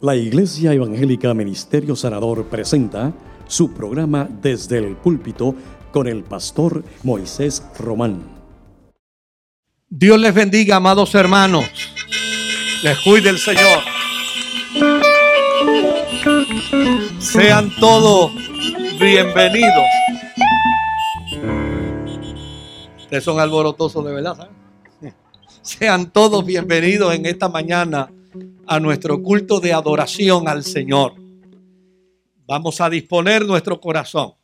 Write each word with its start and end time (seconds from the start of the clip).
La 0.00 0.14
Iglesia 0.14 0.72
Evangélica 0.72 1.34
Ministerio 1.34 1.96
Sanador 1.96 2.44
presenta 2.44 3.12
su 3.48 3.74
programa 3.74 4.28
Desde 4.30 4.78
el 4.78 4.94
Púlpito 4.94 5.56
con 5.90 6.06
el 6.06 6.22
pastor 6.22 6.84
Moisés 7.02 7.64
Román. 7.80 8.22
Dios 9.88 10.20
les 10.20 10.32
bendiga, 10.32 10.76
amados 10.76 11.12
hermanos. 11.16 11.64
Les 12.84 12.96
cuide 13.00 13.30
el 13.30 13.38
Señor. 13.38 13.80
Sean 17.18 17.74
todos 17.80 18.30
bienvenidos. 19.00 19.84
Ustedes 22.98 23.24
son 23.24 23.40
alborotosos 23.40 24.04
de 24.04 24.12
verdad. 24.12 24.36
¿saben? 24.36 25.14
Sean 25.60 26.12
todos 26.12 26.46
bienvenidos 26.46 27.12
en 27.16 27.26
esta 27.26 27.48
mañana 27.48 28.12
a 28.66 28.80
nuestro 28.80 29.22
culto 29.22 29.60
de 29.60 29.72
adoración 29.72 30.48
al 30.48 30.64
Señor. 30.64 31.14
Vamos 32.46 32.80
a 32.80 32.88
disponer 32.88 33.44
nuestro 33.44 33.80
corazón 33.80 34.34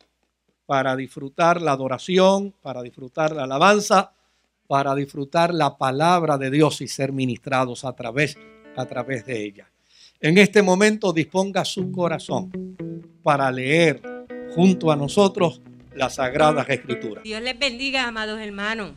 para 0.65 0.95
disfrutar 0.95 1.61
la 1.61 1.73
adoración, 1.73 2.53
para 2.61 2.81
disfrutar 2.81 3.35
la 3.35 3.43
alabanza, 3.43 4.13
para 4.67 4.95
disfrutar 4.95 5.53
la 5.53 5.77
palabra 5.77 6.37
de 6.37 6.49
Dios 6.49 6.81
y 6.81 6.87
ser 6.87 7.11
ministrados 7.11 7.85
a 7.85 7.93
través, 7.93 8.37
a 8.75 8.85
través 8.85 9.25
de 9.25 9.43
ella. 9.43 9.69
En 10.19 10.37
este 10.37 10.61
momento 10.61 11.13
disponga 11.13 11.65
su 11.65 11.91
corazón 11.91 12.51
para 13.21 13.51
leer 13.51 14.01
junto 14.55 14.91
a 14.91 14.95
nosotros 14.95 15.61
las 15.93 16.15
sagradas 16.15 16.67
escrituras. 16.69 17.23
Dios 17.23 17.41
les 17.41 17.57
bendiga, 17.57 18.07
amados 18.07 18.39
hermanos. 18.39 18.93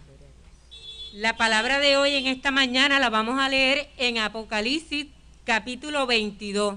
La 1.18 1.36
palabra 1.36 1.80
de 1.80 1.96
hoy 1.96 2.14
en 2.14 2.28
esta 2.28 2.52
mañana 2.52 3.00
la 3.00 3.10
vamos 3.10 3.40
a 3.40 3.48
leer 3.48 3.88
en 3.96 4.18
Apocalipsis 4.18 5.08
capítulo 5.42 6.06
22, 6.06 6.76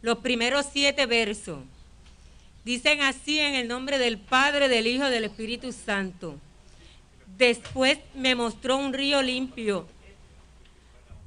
los 0.00 0.18
primeros 0.20 0.64
siete 0.72 1.04
versos. 1.04 1.58
Dicen 2.64 3.02
así 3.02 3.38
en 3.38 3.52
el 3.52 3.68
nombre 3.68 3.98
del 3.98 4.16
Padre, 4.16 4.70
del 4.70 4.86
Hijo, 4.86 5.04
del 5.10 5.24
Espíritu 5.24 5.70
Santo. 5.70 6.38
Después 7.36 7.98
me 8.14 8.34
mostró 8.34 8.78
un 8.78 8.94
río 8.94 9.20
limpio 9.20 9.86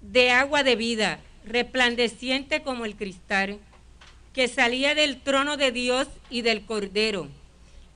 de 0.01 0.31
agua 0.31 0.63
de 0.63 0.75
vida, 0.75 1.19
resplandeciente 1.45 2.63
como 2.63 2.85
el 2.85 2.95
cristal, 2.95 3.59
que 4.33 4.47
salía 4.47 4.95
del 4.95 5.21
trono 5.21 5.57
de 5.57 5.71
Dios 5.71 6.07
y 6.31 6.41
del 6.41 6.65
Cordero, 6.65 7.27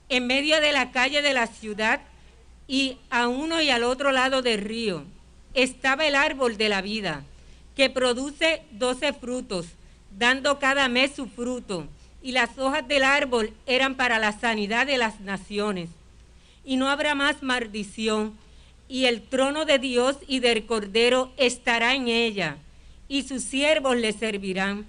en 0.07 0.27
medio 0.27 0.61
de 0.61 0.71
la 0.71 0.91
calle 0.91 1.23
de 1.23 1.33
la 1.33 1.47
ciudad 1.47 2.01
y 2.67 2.97
a 3.09 3.27
uno 3.27 3.61
y 3.61 3.69
al 3.69 3.83
otro 3.83 4.11
lado 4.11 4.41
del 4.41 4.61
río 4.61 5.03
estaba 5.53 6.05
el 6.05 6.15
árbol 6.15 6.57
de 6.57 6.69
la 6.69 6.81
vida, 6.81 7.23
que 7.75 7.89
produce 7.89 8.63
doce 8.71 9.13
frutos, 9.13 9.67
dando 10.17 10.59
cada 10.59 10.87
mes 10.87 11.13
su 11.15 11.27
fruto, 11.27 11.87
y 12.21 12.31
las 12.31 12.57
hojas 12.57 12.87
del 12.87 13.03
árbol 13.03 13.53
eran 13.65 13.95
para 13.95 14.19
la 14.19 14.37
sanidad 14.37 14.85
de 14.85 14.97
las 14.97 15.19
naciones. 15.21 15.89
Y 16.63 16.77
no 16.77 16.89
habrá 16.89 17.15
más 17.15 17.41
maldición, 17.41 18.33
y 18.87 19.05
el 19.05 19.21
trono 19.21 19.65
de 19.65 19.79
Dios 19.79 20.17
y 20.27 20.39
del 20.39 20.65
Cordero 20.65 21.31
estará 21.37 21.95
en 21.95 22.07
ella, 22.07 22.57
y 23.07 23.23
sus 23.23 23.43
siervos 23.43 23.97
le 23.97 24.13
servirán, 24.13 24.85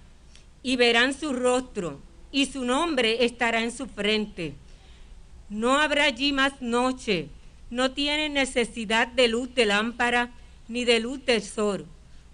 y 0.62 0.76
verán 0.76 1.14
su 1.14 1.32
rostro, 1.32 2.00
y 2.30 2.46
su 2.46 2.64
nombre 2.64 3.24
estará 3.24 3.62
en 3.62 3.72
su 3.72 3.86
frente. 3.86 4.54
No 5.48 5.78
habrá 5.78 6.04
allí 6.04 6.32
más 6.32 6.60
noche, 6.60 7.28
no 7.72 7.90
tienen 7.90 8.34
necesidad 8.34 9.08
de 9.08 9.26
luz 9.26 9.52
de 9.56 9.66
lámpara, 9.66 10.30
ni 10.68 10.84
de 10.84 11.00
luz 11.00 11.26
del 11.26 11.42
sol 11.42 11.86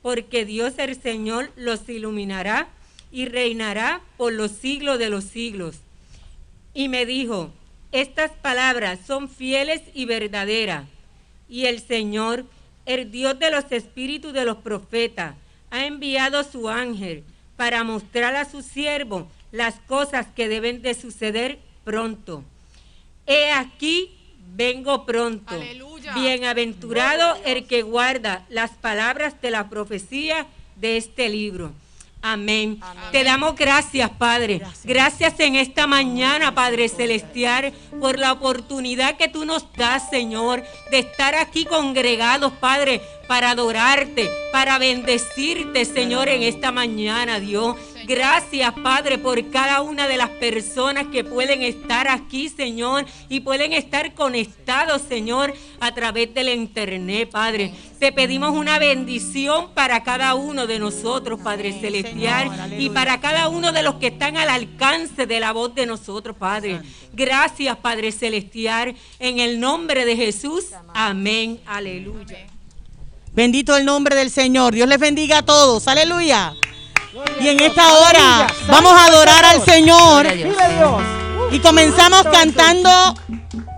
porque 0.03 0.45
Dios 0.45 0.75
el 0.79 1.01
Señor 1.01 1.53
los 1.57 1.89
iluminará 1.89 2.69
y 3.11 3.27
reinará 3.27 4.01
por 4.17 4.33
los 4.33 4.53
siglos 4.53 4.99
de 4.99 5.11
los 5.11 5.25
siglos. 5.25 5.77
Y 6.75 6.89
me 6.89 7.07
dijo, 7.07 7.51
estas 7.93 8.31
palabras 8.31 9.01
son 9.07 9.29
fieles 9.29 9.83
y 9.95 10.05
verdaderas. 10.05 10.87
Y 11.49 11.67
el 11.67 11.81
Señor, 11.81 12.45
el 12.87 13.11
Dios 13.11 13.39
de 13.39 13.51
los 13.51 13.71
espíritus 13.73 14.33
de 14.33 14.45
los 14.45 14.59
profetas, 14.59 15.35
ha 15.71 15.85
enviado 15.87 16.45
su 16.45 16.69
ángel 16.69 17.25
para 17.57 17.85
mostrar 17.85 18.37
a 18.37 18.45
su 18.45 18.63
siervo 18.63 19.29
las 19.51 19.75
cosas 19.81 20.27
que 20.37 20.49
deben 20.49 20.83
de 20.83 20.95
suceder 20.95 21.59
pronto. 21.85 22.45
He 23.27 23.51
aquí, 23.51 24.11
vengo 24.55 25.05
pronto. 25.05 25.55
Bienaventurado 26.15 27.37
el 27.45 27.67
que 27.67 27.83
guarda 27.83 28.45
las 28.49 28.71
palabras 28.71 29.41
de 29.41 29.51
la 29.51 29.69
profecía 29.69 30.47
de 30.77 30.97
este 30.97 31.29
libro. 31.29 31.73
Amén. 32.21 32.81
Te 33.13 33.23
damos 33.23 33.55
gracias, 33.55 34.11
Padre. 34.11 34.61
Gracias. 34.83 35.39
en 35.39 35.55
esta 35.55 35.87
mañana, 35.87 36.53
Padre 36.53 36.89
Celestial, 36.89 37.73
por 38.01 38.19
la 38.19 38.33
oportunidad 38.33 39.17
que 39.17 39.29
tú 39.29 39.45
nos 39.45 39.73
das, 39.75 40.11
Señor, 40.11 40.65
de 40.91 40.99
estar 40.99 41.37
aquí 41.37 41.65
congregados, 41.65 42.53
Padre, 42.55 43.01
para 43.29 43.51
adorarte, 43.51 44.29
para 44.51 44.79
bendecirte, 44.79 45.85
Señor, 45.85 46.29
en 46.29 46.43
esta 46.43 46.73
mañana, 46.73 47.39
Dios. 47.39 47.77
Gracias, 48.09 48.73
Padre, 48.83 49.19
por 49.19 49.51
cada 49.51 49.83
una 49.83 50.09
de 50.09 50.17
las 50.17 50.31
personas 50.31 51.09
que 51.09 51.25
pueden 51.25 51.63
estar 51.63 52.09
aquí, 52.09 52.49
Señor, 52.49 53.05
y 53.29 53.41
pueden 53.41 53.75
estar 53.75 54.15
conectados, 54.15 55.03
Señor, 55.07 55.53
a 55.79 55.93
través 55.93 56.33
del 56.33 56.49
Internet, 56.49 57.29
Padre. 57.31 57.75
Te 57.99 58.11
pedimos 58.11 58.53
una 58.53 58.79
bendición 58.79 59.75
para 59.75 60.03
cada 60.05 60.35
uno 60.37 60.67
de 60.67 60.79
nosotros, 60.79 61.39
Padre 61.45 61.79
Celestial, 61.79 62.75
y 62.79 62.89
para 62.89 63.21
cada 63.21 63.51
uno 63.51 63.73
de 63.73 63.83
los 63.83 63.97
que 63.97 64.07
están 64.07 64.39
al 64.39 64.49
alcance 64.49 65.27
de 65.27 65.39
la 65.39 65.53
voz 65.53 65.75
de 65.75 65.85
nosotros, 65.85 66.35
Padre. 66.35 66.81
Gracias, 67.13 67.77
Padre 67.77 68.11
Celestial, 68.11 68.97
en 69.19 69.39
el 69.39 69.61
nombre 69.61 70.07
de 70.07 70.17
Jesús. 70.17 70.69
Amén. 70.95 71.61
Aleluya. 71.67 72.47
Bendito 73.35 73.77
el 73.77 73.85
nombre 73.85 74.17
del 74.17 74.31
Señor. 74.31 74.73
Dios 74.73 74.89
les 74.89 74.99
bendiga 74.99 75.39
a 75.39 75.45
todos. 75.45 75.87
Aleluya. 75.89 76.55
Y 77.41 77.49
en 77.49 77.61
esta 77.61 77.93
hora 77.95 78.47
vamos 78.69 78.93
a 78.93 79.07
adorar 79.07 79.45
al 79.45 79.63
Señor. 79.65 80.27
Y 81.51 81.59
comenzamos 81.61 82.25
cantando 82.25 82.91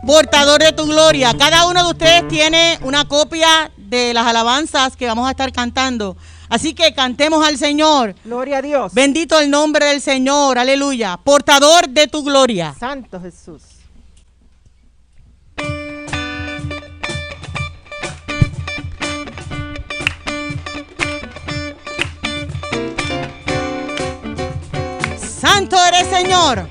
Portador 0.07 0.61
de 0.61 0.73
tu 0.73 0.87
gloria. 0.87 1.33
Cada 1.39 1.67
uno 1.67 1.85
de 1.85 1.91
ustedes 1.91 2.29
tiene 2.29 2.79
una 2.83 3.05
copia 3.05 3.71
de 3.77 4.13
las 4.15 4.27
alabanzas 4.27 4.97
que 4.97 5.07
vamos 5.07 5.29
a 5.29 5.31
estar 5.31 5.53
cantando. 5.53 6.17
Así 6.49 6.75
que 6.75 6.93
cantemos 6.95 7.47
al 7.47 7.59
Señor. 7.59 8.17
Gloria 8.25 8.59
a 8.59 8.63
Dios. 8.63 8.93
Bendito 8.93 9.39
el 9.39 9.51
nombre 9.51 9.87
del 9.87 10.01
Señor. 10.01 10.59
Aleluya. 10.59 11.17
Portador 11.23 11.89
de 11.89 12.09
tu 12.09 12.25
gloria. 12.25 12.75
Santo 12.79 13.21
Jesús. 13.21 13.63
Santo 25.61 25.77
eres 25.89 26.07
Señor. 26.07 26.67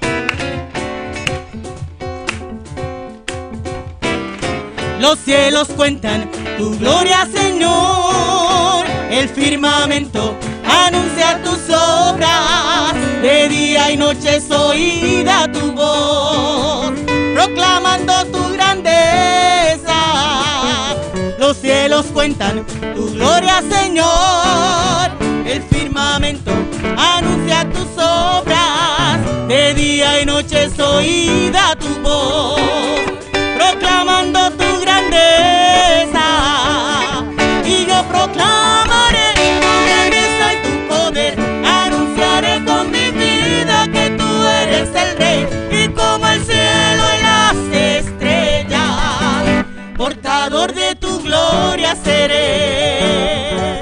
Los 4.99 5.19
cielos 5.19 5.67
cuentan 5.67 6.27
tu 6.57 6.75
gloria, 6.75 7.27
Señor. 7.31 8.87
El 9.11 9.29
firmamento 9.29 10.33
anuncia 10.65 11.39
tus 11.43 11.69
obras. 11.69 12.95
De 13.21 13.47
día 13.49 13.91
y 13.91 13.97
noche 13.97 14.37
es 14.37 14.49
oída 14.49 15.47
tu 15.51 15.71
voz, 15.73 16.91
proclamando 17.35 18.25
tu 18.31 18.53
grandeza. 18.53 19.99
Los 21.37 21.57
cielos 21.57 22.07
cuentan 22.11 22.65
tu 22.95 23.11
gloria, 23.11 23.61
Señor. 23.69 25.11
El 25.45 25.61
firmamento 25.61 26.51
anuncia 26.97 27.69
tus 27.69 28.03
obras. 28.03 28.38
De 29.47 29.73
día 29.73 30.21
y 30.21 30.25
noche 30.25 30.65
es 30.65 30.79
oída 30.79 31.75
tu 31.75 31.87
voz, 32.01 32.59
proclamando 33.57 34.51
tu 34.51 34.79
grandeza. 34.81 36.27
Y 37.65 37.85
yo 37.87 38.03
proclamaré 38.03 39.33
tu 39.61 39.71
grandeza 39.87 40.53
y 40.53 40.57
tu 40.65 40.87
poder. 40.87 41.39
Anunciaré 41.65 42.63
con 42.63 42.91
mi 42.91 43.09
vida 43.11 43.87
que 43.91 44.11
tú 44.11 44.45
eres 44.63 44.89
el 44.95 45.17
rey. 45.17 45.47
Y 45.71 45.87
como 45.89 46.27
el 46.27 46.43
cielo 46.45 47.03
y 47.17 47.21
las 47.23 47.55
estrellas, 47.73 49.65
portador 49.97 50.73
de 50.73 50.95
tu 50.95 51.21
gloria 51.21 51.95
seré. 51.95 53.79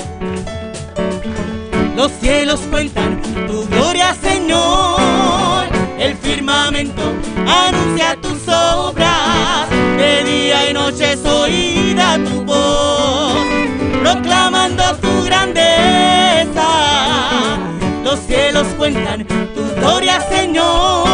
Los 1.95 2.11
cielos 2.21 2.59
cuentan 2.69 3.21
tu 3.47 3.65
gloria, 3.67 4.15
Señor. 4.21 4.96
El 6.68 6.74
firmamento 6.74 7.14
anuncia 7.48 8.18
tus 8.22 8.46
obras. 8.54 9.69
De 9.98 10.24
día 10.25 10.69
y 10.69 10.74
noche 10.74 11.14
es 11.14 11.25
oída 11.25 12.18
tu 12.25 12.44
voz, 12.44 13.38
proclamando 14.02 14.84
tu 14.98 15.24
grandeza. 15.24 16.68
Los 18.04 18.19
cielos 18.19 18.68
cuentan 18.78 19.25
tu 19.25 19.64
gloria, 19.80 20.19
Señor. 20.30 21.08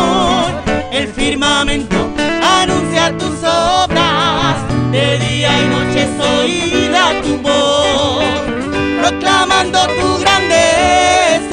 El 0.91 1.07
firmamento 1.09 1.97
anuncia 2.41 3.15
tus 3.15 3.43
obras. 3.43 4.57
De 4.91 5.19
día 5.19 5.51
y 5.61 5.65
noche 5.67 6.07
soy 6.17 6.61
oída 6.61 7.21
tu 7.21 7.37
voz, 7.37 8.23
proclamando 9.01 9.79
tu 9.99 10.17
grandeza. 10.17 11.52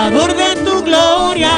Portador 0.00 0.34
de 0.34 0.56
tu 0.64 0.82
gloria. 0.82 1.52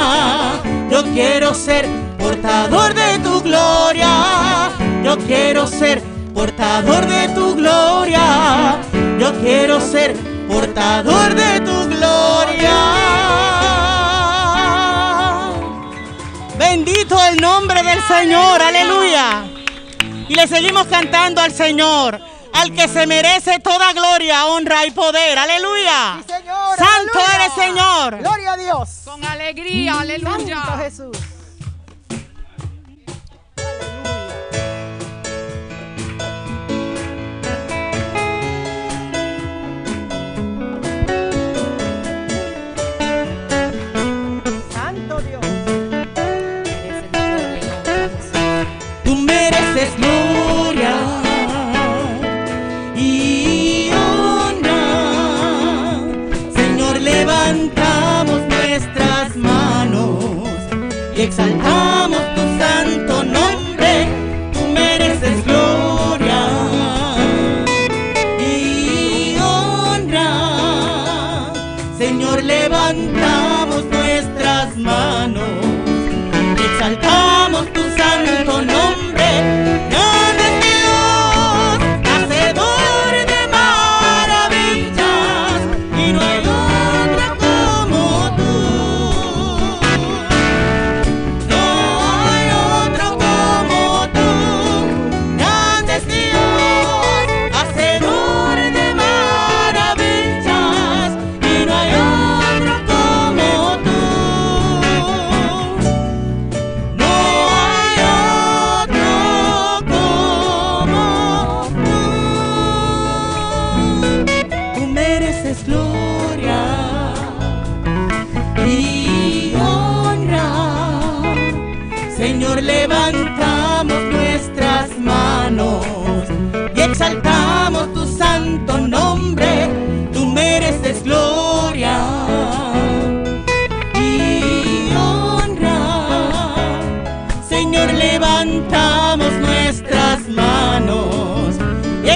Yo 0.91 1.03
quiero 1.13 1.53
ser 1.53 1.87
portador 2.19 2.93
de 2.93 3.19
tu 3.19 3.41
gloria. 3.41 4.69
Yo 5.01 5.17
quiero 5.19 5.65
ser 5.65 6.01
portador 6.33 7.05
de 7.05 7.29
tu 7.29 7.55
gloria. 7.55 8.79
Yo 9.17 9.33
quiero 9.41 9.79
ser 9.79 10.13
portador 10.49 11.33
de 11.33 11.61
tu 11.61 11.87
gloria. 11.87 12.75
Bendito 16.57 17.17
el 17.23 17.39
nombre 17.39 17.81
del 17.81 18.01
Señor, 18.03 18.61
aleluya. 18.61 19.45
Y 20.27 20.35
le 20.35 20.47
seguimos 20.47 20.87
cantando 20.87 21.39
al 21.39 21.53
Señor, 21.53 22.19
al 22.53 22.73
que 22.73 22.89
se 22.89 23.07
merece 23.07 23.59
toda 23.59 23.93
gloria, 23.93 24.47
honra 24.47 24.85
y 24.85 24.91
poder, 24.91 25.39
aleluya. 25.39 26.21
Santo 26.77 27.19
aleluya. 27.19 27.35
eres, 27.35 27.53
Señor. 27.53 28.17
Gloria 28.19 28.53
a 28.53 28.57
Dios. 28.57 28.89
Con 29.05 29.23
alegría, 29.25 29.99
aleluya. 29.99 30.61
Santo 30.63 30.77
Jesús. 30.83 31.17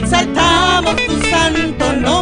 Exaltamos 0.08 0.96
tu 1.06 1.20
santo 1.30 1.94
nombre. 1.94 2.17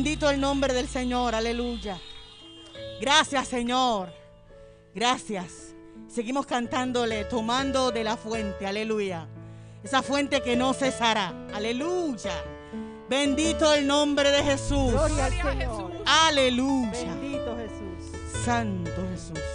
Bendito 0.00 0.30
el 0.30 0.40
nombre 0.40 0.72
del 0.72 0.88
Señor, 0.88 1.34
aleluya. 1.34 2.00
Gracias 3.02 3.48
Señor, 3.48 4.10
gracias. 4.94 5.74
Seguimos 6.08 6.46
cantándole, 6.46 7.26
tomando 7.26 7.90
de 7.90 8.02
la 8.02 8.16
fuente, 8.16 8.66
aleluya. 8.66 9.28
Esa 9.84 10.00
fuente 10.00 10.40
que 10.40 10.56
no 10.56 10.72
cesará, 10.72 11.34
aleluya. 11.52 12.32
Bendito 13.10 13.74
el 13.74 13.86
nombre 13.86 14.30
de 14.30 14.42
Jesús. 14.42 14.90
Gloria 14.90 15.26
al 15.26 15.32
Señor. 15.32 15.92
Aleluya. 16.06 17.14
Bendito 17.14 17.58
Jesús. 17.58 18.42
Santo 18.42 19.02
Jesús. 19.12 19.49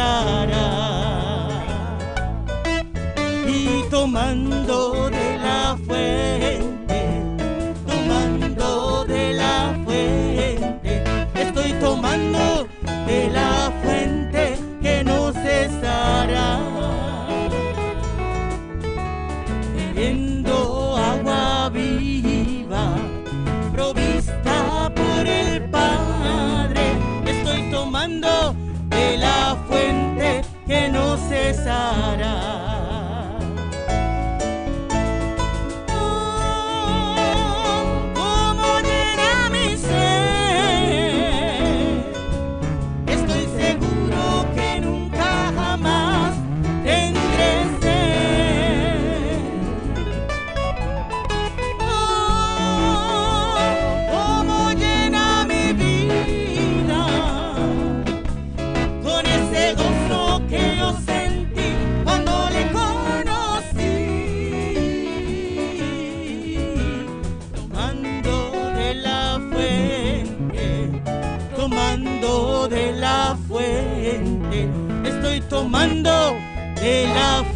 Cesará. 0.00 0.49
No 32.16 32.49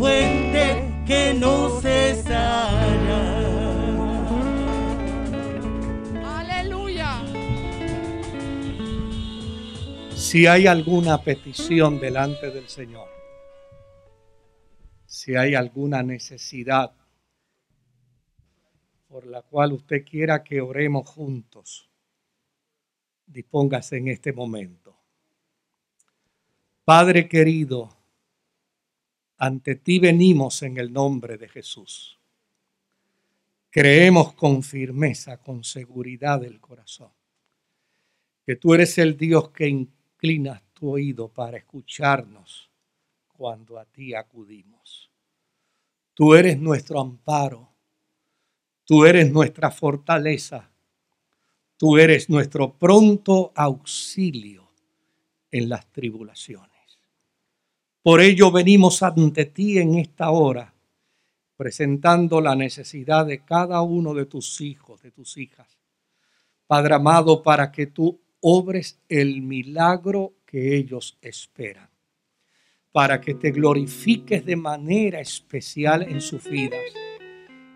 fuente 0.04 1.02
que 1.06 1.32
no 1.32 1.80
cesará. 1.80 2.68
Aleluya. 6.40 7.22
Si 10.14 10.46
hay 10.46 10.66
alguna 10.66 11.22
petición 11.22 11.98
delante 11.98 12.50
del 12.50 12.68
Señor, 12.68 13.08
si 15.06 15.36
hay 15.36 15.54
alguna 15.54 16.02
necesidad 16.02 16.92
por 19.08 19.26
la 19.26 19.40
cual 19.40 19.72
usted 19.72 20.04
quiera 20.04 20.44
que 20.44 20.60
oremos 20.60 21.08
juntos, 21.08 21.88
dispóngase 23.24 23.96
en 23.96 24.08
este 24.08 24.34
momento. 24.34 24.94
Padre 26.84 27.26
querido, 27.26 28.03
ante 29.44 29.74
ti 29.74 29.98
venimos 29.98 30.62
en 30.62 30.78
el 30.78 30.90
nombre 30.90 31.36
de 31.36 31.50
Jesús. 31.50 32.18
Creemos 33.68 34.32
con 34.32 34.62
firmeza, 34.62 35.36
con 35.36 35.62
seguridad 35.62 36.40
del 36.40 36.60
corazón, 36.60 37.10
que 38.46 38.56
tú 38.56 38.72
eres 38.72 38.96
el 38.96 39.18
Dios 39.18 39.50
que 39.50 39.68
inclinas 39.68 40.62
tu 40.72 40.92
oído 40.92 41.28
para 41.28 41.58
escucharnos 41.58 42.70
cuando 43.36 43.78
a 43.78 43.84
ti 43.84 44.14
acudimos. 44.14 45.10
Tú 46.14 46.34
eres 46.34 46.58
nuestro 46.58 46.98
amparo, 46.98 47.68
tú 48.86 49.04
eres 49.04 49.30
nuestra 49.30 49.70
fortaleza, 49.70 50.70
tú 51.76 51.98
eres 51.98 52.30
nuestro 52.30 52.78
pronto 52.78 53.52
auxilio 53.54 54.70
en 55.50 55.68
las 55.68 55.86
tribulaciones. 55.92 56.73
Por 58.04 58.20
ello 58.20 58.52
venimos 58.52 59.02
ante 59.02 59.46
ti 59.46 59.78
en 59.78 59.94
esta 59.94 60.28
hora, 60.28 60.74
presentando 61.56 62.42
la 62.42 62.54
necesidad 62.54 63.24
de 63.24 63.42
cada 63.46 63.80
uno 63.80 64.12
de 64.12 64.26
tus 64.26 64.60
hijos, 64.60 65.00
de 65.00 65.10
tus 65.10 65.38
hijas, 65.38 65.78
Padre 66.66 66.96
amado, 66.96 67.42
para 67.42 67.72
que 67.72 67.86
tú 67.86 68.20
obres 68.40 69.00
el 69.08 69.40
milagro 69.40 70.34
que 70.44 70.76
ellos 70.76 71.16
esperan, 71.22 71.88
para 72.92 73.22
que 73.22 73.36
te 73.36 73.52
glorifiques 73.52 74.44
de 74.44 74.56
manera 74.56 75.18
especial 75.20 76.02
en 76.02 76.20
sus 76.20 76.44
vidas. 76.44 76.82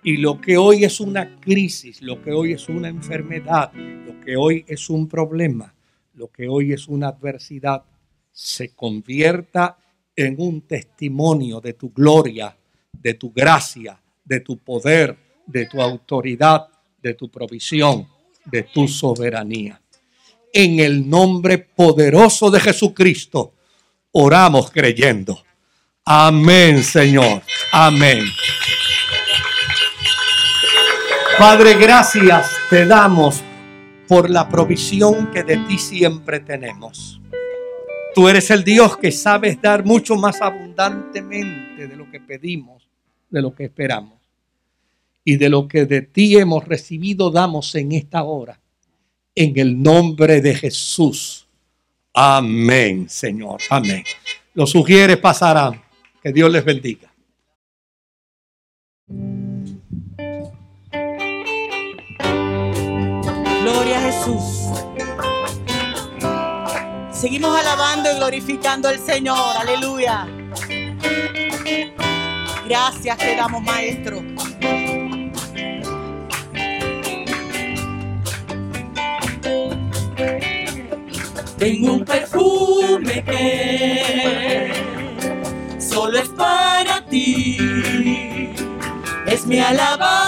Y 0.03 0.19
lo 0.19 0.43
que 0.43 0.59
hoy 0.59 0.85
es 0.85 1.01
una 1.01 1.41
crisis, 1.41 2.03
lo 2.03 2.21
que 2.21 2.33
hoy 2.33 2.53
es 2.53 2.69
una 2.69 2.89
enfermedad, 2.89 3.73
lo 3.73 4.21
que 4.21 4.37
hoy 4.37 4.63
es 4.69 4.91
un 4.91 5.09
problema, 5.09 5.75
lo 6.13 6.29
que 6.29 6.49
hoy 6.49 6.75
es 6.75 6.87
una 6.87 7.09
adversidad, 7.09 7.83
se 8.31 8.75
convierta 8.75 9.79
en 10.19 10.35
un 10.39 10.63
testimonio 10.63 11.61
de 11.61 11.75
tu 11.75 11.93
gloria, 11.93 12.55
de 12.93 13.15
tu 13.15 13.31
gracia, 13.31 14.01
de 14.25 14.41
tu 14.41 14.59
poder, 14.59 15.17
de 15.47 15.67
tu 15.67 15.81
autoridad, 15.81 16.67
de 17.01 17.15
tu 17.15 17.31
provisión, 17.31 18.09
de 18.45 18.65
tu 18.65 18.89
soberanía. 18.89 19.81
En 20.53 20.81
el 20.81 21.09
nombre 21.09 21.59
poderoso 21.59 22.51
de 22.51 22.59
Jesucristo, 22.59 23.55
oramos 24.11 24.73
creyendo. 24.73 25.41
Amén, 26.05 26.83
Señor. 26.83 27.43
Amén. 27.71 28.25
Padre, 31.39 31.75
gracias 31.75 32.51
te 32.69 32.87
damos 32.87 33.41
por 34.09 34.29
la 34.29 34.49
provisión 34.49 35.31
que 35.31 35.45
de 35.45 35.59
ti 35.59 35.79
siempre 35.79 36.41
tenemos. 36.41 37.21
Tú 38.19 38.27
eres 38.27 38.51
el 38.51 38.65
Dios 38.65 38.97
que 38.97 39.13
sabes 39.13 39.63
dar 39.63 39.85
mucho 39.85 40.17
más 40.17 40.43
abundantemente 40.43 41.87
de 41.87 41.95
lo 41.95 42.11
que 42.11 42.19
pedimos, 42.19 42.89
de 43.31 43.41
lo 43.41 43.55
que 43.55 43.67
esperamos. 43.67 44.19
Y 45.23 45.37
de 45.37 45.49
lo 45.49 45.69
que 45.69 45.85
de 45.85 46.03
ti 46.03 46.37
hemos 46.37 46.67
recibido 46.67 47.31
damos 47.31 47.73
en 47.77 47.93
esta 47.93 48.25
hora. 48.25 48.59
En 49.37 49.57
el 49.57 49.81
nombre 49.81 50.41
de 50.41 50.53
Jesús. 50.53 51.47
Amén, 52.13 53.09
Señor. 53.09 53.61
Amén. 53.71 54.03
Los 54.53 54.71
sugieres 54.71 55.19
pasarán. 55.19 55.81
Que 56.21 56.33
Dios 56.33 56.51
les 56.51 56.65
bendiga. 56.65 57.15
Gloria 63.63 63.97
a 63.97 64.11
Jesús. 64.11 64.68
Seguimos 67.21 67.59
alabando 67.59 68.13
y 68.13 68.15
glorificando 68.15 68.89
al 68.89 68.99
Señor. 69.01 69.57
Aleluya. 69.59 70.29
Gracias 72.65 73.19
te 73.19 73.35
damos, 73.35 73.61
Maestro. 73.65 74.23
Tengo 81.59 81.95
un 81.95 82.05
perfume 82.05 83.25
que 83.25 84.73
solo 85.81 86.21
es 86.21 86.29
para 86.29 87.05
ti. 87.07 88.55
Es 89.27 89.45
mi 89.45 89.59
alabanza, 89.59 90.28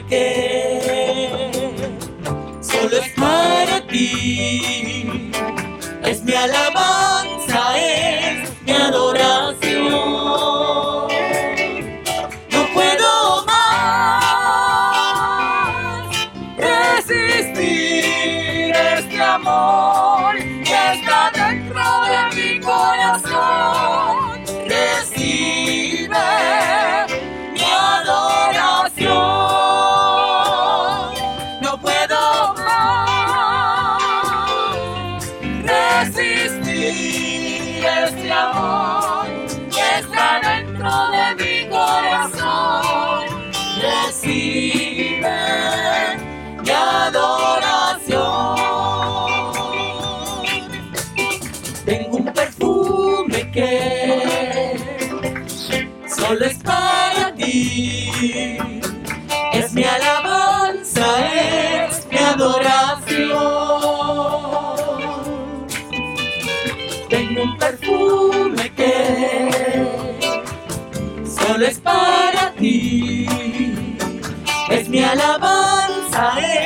perfume 0.00 0.02
que 0.08 1.90
solo 2.60 2.96
es 2.96 3.08
para 3.16 3.86
ti. 3.86 5.30
Es 6.04 6.22
mi 6.22 6.32
alabanza, 6.32 6.73
solo 56.34 56.46
es 56.46 56.58
para 56.58 57.32
ti. 57.34 58.10
Es 59.52 59.72
mi 59.72 59.84
alabanza, 59.84 61.06
es 61.86 62.06
mi 62.10 62.18
adoración. 62.18 63.38
Tengo 67.08 67.42
un 67.44 67.56
perfume 67.56 68.72
que 68.74 69.86
solo 71.24 71.66
es 71.66 71.78
para 71.78 72.52
ti. 72.58 73.28
Es 74.70 74.88
mi 74.88 75.04
alabanza, 75.04 76.32
es 76.40 76.63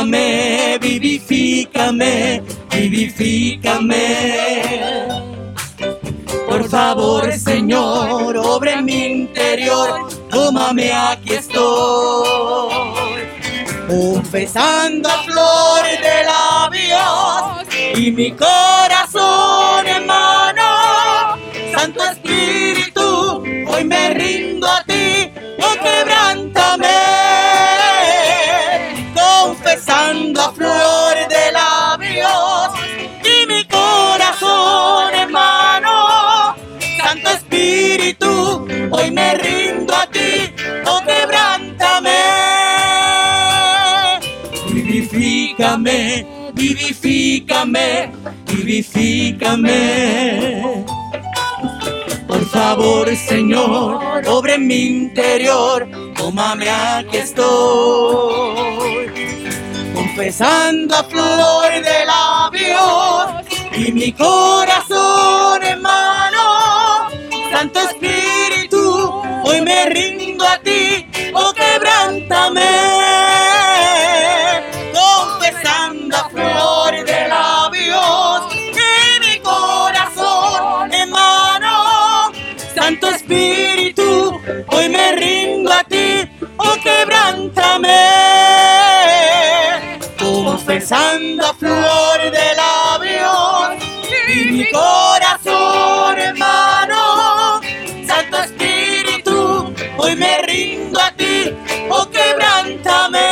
Vivifícame, 0.00 0.78
vivifícame, 0.80 2.42
vivifícame. 2.70 3.98
Por 6.48 6.68
favor, 6.70 7.30
Señor, 7.32 8.34
obra 8.38 8.72
en 8.78 8.84
mi 8.86 9.04
interior, 9.04 10.08
tómame, 10.30 10.90
aquí 10.90 11.34
estoy. 11.34 12.72
Confesando 13.86 15.06
a 15.06 15.22
flor 15.24 15.82
de 15.84 16.24
labios 16.24 17.66
y 17.94 18.10
mi 18.10 18.30
corazón 18.32 19.86
en 19.86 20.06
mano. 20.06 21.36
Santo 21.76 22.04
Espíritu, 22.04 22.69
Vivifícame, 46.54 48.12
vivifícame. 48.46 49.72
Por 52.26 52.44
favor, 52.46 53.16
Señor, 53.16 54.00
obra 54.26 54.54
en 54.54 54.66
mi 54.66 54.86
interior, 54.86 55.88
tómame, 56.16 56.68
aquí 56.70 57.16
estoy. 57.18 59.10
Confesando 59.94 60.96
a 60.96 61.04
flor 61.04 61.70
de 61.72 62.04
labios 62.06 63.30
y 63.76 63.92
mi 63.92 64.12
corazón 64.12 65.62
en 65.62 65.80
mano. 65.82 67.08
Santo 67.52 67.80
Espíritu, 67.80 69.22
hoy 69.44 69.60
me 69.60 69.86
rindo 69.86 70.46
a 70.46 70.58
ti, 70.58 71.06
oh 71.34 71.52
quebrántame, 71.52 72.60
hoy 84.80 84.88
me 84.88 85.12
rindo 85.12 85.70
a 85.72 85.84
ti, 85.84 86.28
oh 86.56 86.74
quebrántame, 86.82 87.98
confesando 90.18 91.46
a 91.46 91.54
flor 91.54 92.18
de 92.30 92.54
labios 92.56 93.84
y 94.28 94.52
mi 94.52 94.70
corazón 94.70 96.18
hermano, 96.18 97.60
Santo 98.06 98.38
Espíritu, 98.38 99.74
hoy 99.98 100.16
me 100.16 100.42
rindo 100.42 100.98
a 101.00 101.12
ti, 101.12 101.54
oh 101.90 102.08
quebrántame. 102.08 103.28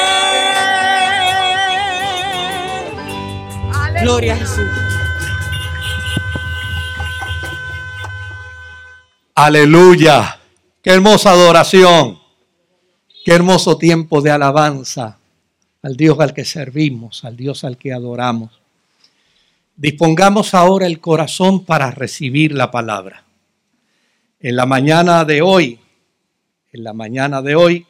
Gloria 4.03 4.35
a 4.35 4.37
Jesús. 4.37 4.69
Aleluya. 9.35 10.38
Qué 10.89 10.95
hermosa 10.95 11.33
adoración. 11.33 12.19
Qué 13.23 13.33
hermoso 13.33 13.77
tiempo 13.77 14.23
de 14.23 14.31
alabanza 14.31 15.19
al 15.83 15.99
Dios 15.99 16.19
al 16.19 16.33
que 16.33 16.47
servimos, 16.47 17.27
al 17.27 17.37
Dios 17.37 17.63
al 17.63 17.77
que 17.77 17.93
adoramos. 17.93 18.59
Dispongamos 19.77 20.55
ahora 20.55 20.87
el 20.87 20.99
corazón 20.99 21.67
para 21.67 21.91
recibir 21.91 22.53
la 22.53 22.71
palabra. 22.71 23.23
En 24.41 24.57
la 24.57 24.65
mañana 24.65 25.27
de 25.27 25.43
hoy, 25.43 25.79
en 26.73 26.85
la 26.85 26.95
mañana 26.95 27.43
de 27.43 27.55
hoy, 27.55 27.87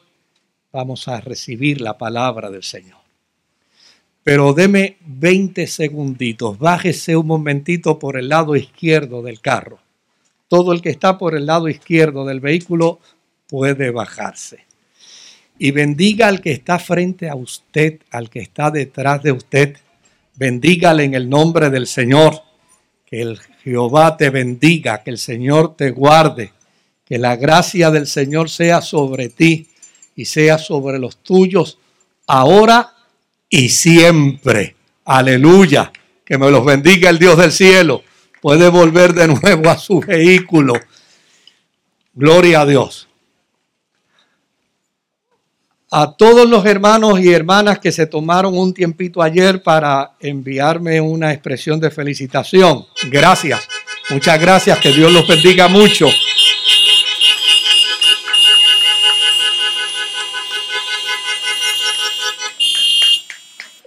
vamos 0.72 1.06
a 1.06 1.20
recibir 1.20 1.80
la 1.80 1.96
palabra 1.98 2.50
del 2.50 2.64
Señor. 2.64 2.98
Pero 4.24 4.54
deme 4.54 4.96
20 5.06 5.68
segunditos, 5.68 6.58
bájese 6.58 7.14
un 7.14 7.28
momentito 7.28 8.00
por 8.00 8.18
el 8.18 8.28
lado 8.28 8.56
izquierdo 8.56 9.22
del 9.22 9.40
carro. 9.40 9.78
Todo 10.48 10.72
el 10.72 10.82
que 10.82 10.90
está 10.90 11.18
por 11.18 11.34
el 11.36 11.46
lado 11.46 11.68
izquierdo 11.68 12.24
del 12.24 12.40
vehículo 12.40 13.00
puede 13.46 13.90
bajarse. 13.90 14.66
Y 15.58 15.72
bendiga 15.72 16.28
al 16.28 16.40
que 16.40 16.52
está 16.52 16.78
frente 16.78 17.28
a 17.28 17.34
usted, 17.34 18.00
al 18.10 18.30
que 18.30 18.40
está 18.40 18.70
detrás 18.70 19.22
de 19.22 19.32
usted. 19.32 19.76
Bendígale 20.36 21.04
en 21.04 21.14
el 21.14 21.28
nombre 21.28 21.68
del 21.68 21.86
Señor. 21.86 22.42
Que 23.04 23.22
el 23.22 23.38
Jehová 23.64 24.16
te 24.16 24.30
bendiga, 24.30 25.02
que 25.02 25.10
el 25.10 25.18
Señor 25.18 25.76
te 25.76 25.90
guarde, 25.90 26.52
que 27.04 27.18
la 27.18 27.36
gracia 27.36 27.90
del 27.90 28.06
Señor 28.06 28.50
sea 28.50 28.80
sobre 28.82 29.30
ti 29.30 29.66
y 30.14 30.26
sea 30.26 30.58
sobre 30.58 30.98
los 30.98 31.16
tuyos 31.16 31.78
ahora 32.26 32.94
y 33.48 33.70
siempre. 33.70 34.76
Aleluya. 35.04 35.90
Que 36.24 36.36
me 36.36 36.50
los 36.50 36.64
bendiga 36.64 37.08
el 37.08 37.18
Dios 37.18 37.38
del 37.38 37.50
cielo. 37.50 38.02
Puede 38.40 38.68
volver 38.68 39.12
de 39.12 39.28
nuevo 39.28 39.68
a 39.68 39.76
su 39.76 40.00
vehículo. 40.00 40.74
Gloria 42.14 42.62
a 42.62 42.66
Dios. 42.66 43.08
A 45.90 46.14
todos 46.16 46.48
los 46.48 46.66
hermanos 46.66 47.18
y 47.18 47.32
hermanas 47.32 47.78
que 47.78 47.92
se 47.92 48.06
tomaron 48.06 48.58
un 48.58 48.74
tiempito 48.74 49.22
ayer 49.22 49.62
para 49.62 50.12
enviarme 50.20 51.00
una 51.00 51.32
expresión 51.32 51.80
de 51.80 51.90
felicitación. 51.90 52.86
Gracias. 53.10 53.66
Muchas 54.10 54.38
gracias. 54.38 54.78
Que 54.80 54.92
Dios 54.92 55.10
los 55.10 55.26
bendiga 55.26 55.66
mucho. 55.68 56.08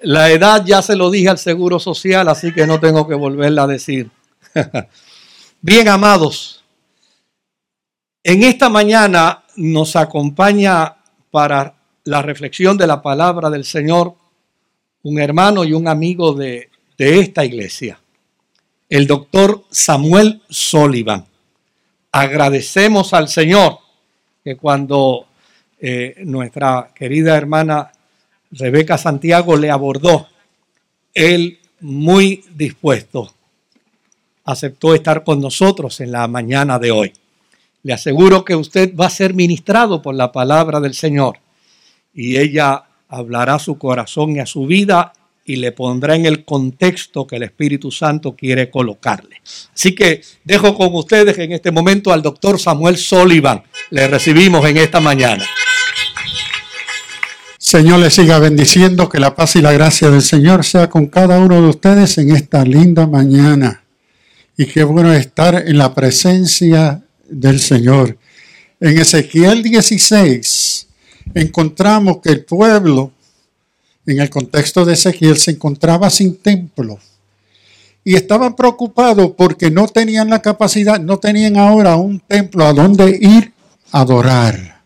La 0.04 0.32
edad 0.32 0.64
ya 0.66 0.82
se 0.82 0.96
lo 0.96 1.12
dije 1.12 1.30
al 1.30 1.38
Seguro 1.38 1.80
Social, 1.80 2.28
así 2.28 2.52
que 2.52 2.66
no 2.66 2.80
tengo 2.80 3.08
que 3.08 3.14
volverla 3.14 3.64
a 3.64 3.68
decir. 3.68 4.10
Bien, 5.62 5.88
amados, 5.88 6.64
en 8.24 8.44
esta 8.44 8.70
mañana 8.70 9.44
nos 9.56 9.96
acompaña 9.96 10.98
para 11.30 11.76
la 12.04 12.22
reflexión 12.22 12.78
de 12.78 12.88
la 12.88 13.02
palabra 13.02 13.50
del 13.50 13.66
Señor 13.66 14.16
un 15.04 15.20
hermano 15.20 15.64
y 15.64 15.74
un 15.74 15.88
amigo 15.88 16.34
de, 16.34 16.70
esta 16.98 17.44
iglesia, 17.44 18.00
el 18.88 19.08
doctor 19.08 19.64
Samuel 19.72 20.44
Sullivan. 20.48 21.26
Agradecemos 22.12 23.14
al 23.16 23.28
Señor 23.28 23.80
que 24.44 24.56
cuando 24.56 25.26
eh, 25.80 26.18
nuestra 26.26 26.92
querida 26.94 27.36
hermana 27.36 27.92
Rebeca 28.52 29.00
Santiago 29.00 29.58
le 29.58 29.72
abordó, 29.72 30.28
él 31.16 31.60
muy 31.80 32.44
dispuesto 32.54 33.34
aceptó 34.46 34.94
estar 34.94 35.24
con 35.24 35.40
nosotros 35.40 36.00
en 36.02 36.12
la 36.12 36.28
mañana 36.28 36.80
de 36.80 36.92
hoy. 36.92 37.14
Le 37.84 37.94
aseguro 37.94 38.46
que 38.46 38.56
usted 38.56 38.96
va 38.96 39.08
a 39.08 39.10
ser 39.10 39.34
ministrado 39.34 40.02
por 40.02 40.16
la 40.16 40.32
palabra 40.32 40.80
del 40.80 40.94
Señor 40.94 41.40
y 42.14 42.38
ella 42.38 42.84
hablará 43.08 43.56
a 43.56 43.60
su 43.60 43.78
corazón 43.78 44.36
y 44.36 44.40
a 44.40 44.46
su 44.46 44.66
vida 44.66 45.14
y 45.44 45.56
le 45.56 45.72
pondrá 45.72 46.16
en 46.16 46.26
el 46.26 46.46
contexto 46.46 47.26
que 47.26 47.38
el 47.38 47.44
Espíritu 47.44 47.92
Santo 47.92 48.36
quiere 48.36 48.70
colocarle. 48.70 49.42
Así 49.74 49.96
que 49.96 50.22
dejo 50.44 50.78
con 50.78 50.94
ustedes 50.94 51.38
en 51.40 51.52
este 51.52 51.72
momento 51.72 52.14
al 52.14 52.22
doctor 52.22 52.60
Samuel 52.60 52.98
Sullivan. 52.98 53.64
Le 53.90 54.08
recibimos 54.08 54.66
en 54.66 54.78
esta 54.78 55.00
mañana. 55.00 55.46
Señor 57.58 58.00
le 58.00 58.10
siga 58.10 58.38
bendiciendo, 58.40 59.08
que 59.08 59.20
la 59.20 59.36
paz 59.36 59.56
y 59.56 59.62
la 59.62 59.72
gracia 59.72 60.10
del 60.10 60.22
Señor 60.22 60.66
sea 60.66 60.90
con 60.90 61.08
cada 61.08 61.40
uno 61.40 61.62
de 61.62 61.70
ustedes 61.70 62.18
en 62.18 62.36
esta 62.36 62.64
linda 62.64 63.08
mañana. 63.08 63.81
Y 64.62 64.68
qué 64.68 64.84
bueno 64.84 65.12
estar 65.12 65.56
en 65.68 65.76
la 65.76 65.96
presencia 65.96 67.02
del 67.28 67.60
Señor. 67.60 68.20
En 68.80 68.96
Ezequiel 68.96 69.64
16 69.64 70.88
encontramos 71.34 72.20
que 72.22 72.30
el 72.30 72.46
pueblo, 72.46 73.12
en 74.06 74.20
el 74.20 74.30
contexto 74.30 74.86
de 74.86 74.94
Ezequiel, 74.94 75.38
se 75.38 75.50
encontraba 75.50 76.12
sin 76.12 76.38
templo. 76.38 77.00
Y 78.04 78.14
estaban 78.14 78.56
preocupados 78.56 79.32
porque 79.36 79.72
no 79.72 79.88
tenían 79.88 80.30
la 80.30 80.44
capacidad, 80.44 81.00
no 81.00 81.18
tenían 81.18 81.58
ahora 81.58 81.96
un 81.96 82.20
templo 82.20 82.64
a 82.64 82.72
donde 82.72 83.18
ir 83.20 83.54
a 83.92 84.02
adorar. 84.02 84.84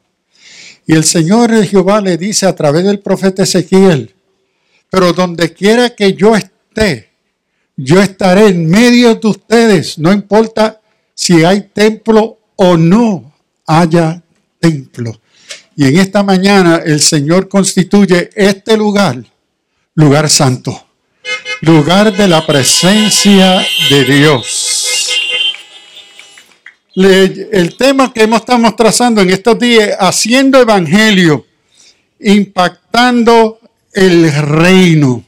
Y 0.87 0.93
el 0.93 1.03
Señor 1.03 1.51
Jehová 1.65 1.99
le 1.99 2.17
dice 2.17 2.45
a 2.45 2.55
través 2.55 2.85
del 2.85 2.99
profeta 2.99 3.43
Ezequiel, 3.43 4.15
pero 4.89 5.11
donde 5.11 5.51
quiera 5.51 5.89
que 5.89 6.13
yo 6.13 6.33
esté, 6.33 7.14
yo 7.77 8.01
estaré 8.01 8.47
en 8.47 8.69
medio 8.69 9.15
de 9.15 9.27
ustedes, 9.27 9.97
no 9.97 10.13
importa 10.13 10.81
si 11.13 11.43
hay 11.43 11.69
templo 11.73 12.39
o 12.55 12.77
no 12.77 13.33
haya 13.65 14.21
templo. 14.59 15.19
Y 15.75 15.85
en 15.85 15.97
esta 15.97 16.23
mañana 16.23 16.81
el 16.85 17.01
Señor 17.01 17.49
constituye 17.49 18.29
este 18.35 18.77
lugar, 18.77 19.23
lugar 19.93 20.29
santo, 20.29 20.87
lugar 21.61 22.15
de 22.15 22.27
la 22.27 22.45
presencia 22.45 23.65
de 23.89 24.03
Dios. 24.05 25.09
El 26.95 27.75
tema 27.75 28.13
que 28.13 28.23
hemos 28.23 28.39
estamos 28.39 28.75
trazando 28.77 29.21
en 29.21 29.29
estos 29.29 29.59
días, 29.59 29.97
haciendo 29.99 30.61
evangelio, 30.61 31.45
impactando 32.21 33.59
el 33.91 34.31
reino. 34.31 35.25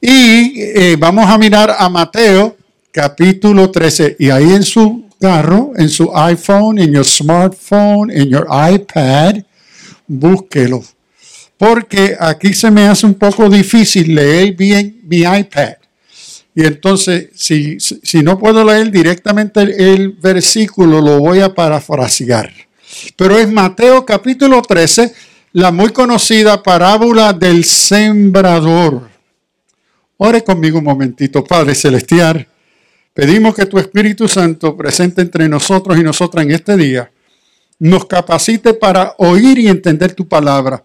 Y 0.00 0.60
eh, 0.60 0.96
vamos 0.98 1.28
a 1.28 1.38
mirar 1.38 1.74
a 1.76 1.88
Mateo 1.88 2.56
capítulo 2.92 3.70
13. 3.70 4.16
Y 4.18 4.30
ahí 4.30 4.52
en 4.52 4.62
su 4.62 5.06
carro, 5.20 5.72
en 5.76 5.88
su 5.88 6.10
iPhone, 6.14 6.78
en 6.78 6.92
your 6.92 7.04
smartphone, 7.04 8.10
en 8.10 8.28
your 8.28 8.46
iPad, 8.50 9.36
búsquelo. 10.06 10.82
Porque 11.56 12.14
aquí 12.18 12.52
se 12.52 12.70
me 12.70 12.86
hace 12.86 13.06
un 13.06 13.14
poco 13.14 13.48
difícil 13.48 14.14
leer 14.14 14.52
bien 14.54 15.00
mi 15.04 15.18
iPad. 15.18 15.74
Y 16.54 16.64
entonces, 16.64 17.28
si, 17.34 17.78
si 17.80 18.22
no 18.22 18.38
puedo 18.38 18.64
leer 18.64 18.90
directamente 18.90 19.60
el, 19.60 19.80
el 19.80 20.10
versículo, 20.12 21.00
lo 21.00 21.18
voy 21.20 21.40
a 21.40 21.54
parafrasear. 21.54 22.50
Pero 23.16 23.38
es 23.38 23.50
Mateo 23.50 24.04
capítulo 24.04 24.62
13, 24.62 25.12
la 25.52 25.70
muy 25.70 25.90
conocida 25.90 26.62
parábola 26.62 27.32
del 27.32 27.64
sembrador. 27.64 29.15
Ore 30.18 30.42
conmigo 30.42 30.78
un 30.78 30.84
momentito, 30.84 31.44
Padre 31.44 31.74
Celestial. 31.74 32.46
Pedimos 33.12 33.54
que 33.54 33.66
tu 33.66 33.78
Espíritu 33.78 34.28
Santo 34.28 34.76
presente 34.76 35.20
entre 35.20 35.48
nosotros 35.48 35.98
y 35.98 36.02
nosotras 36.02 36.44
en 36.44 36.52
este 36.52 36.76
día 36.76 37.10
nos 37.78 38.06
capacite 38.06 38.74
para 38.74 39.14
oír 39.18 39.58
y 39.58 39.68
entender 39.68 40.14
tu 40.14 40.26
palabra. 40.26 40.82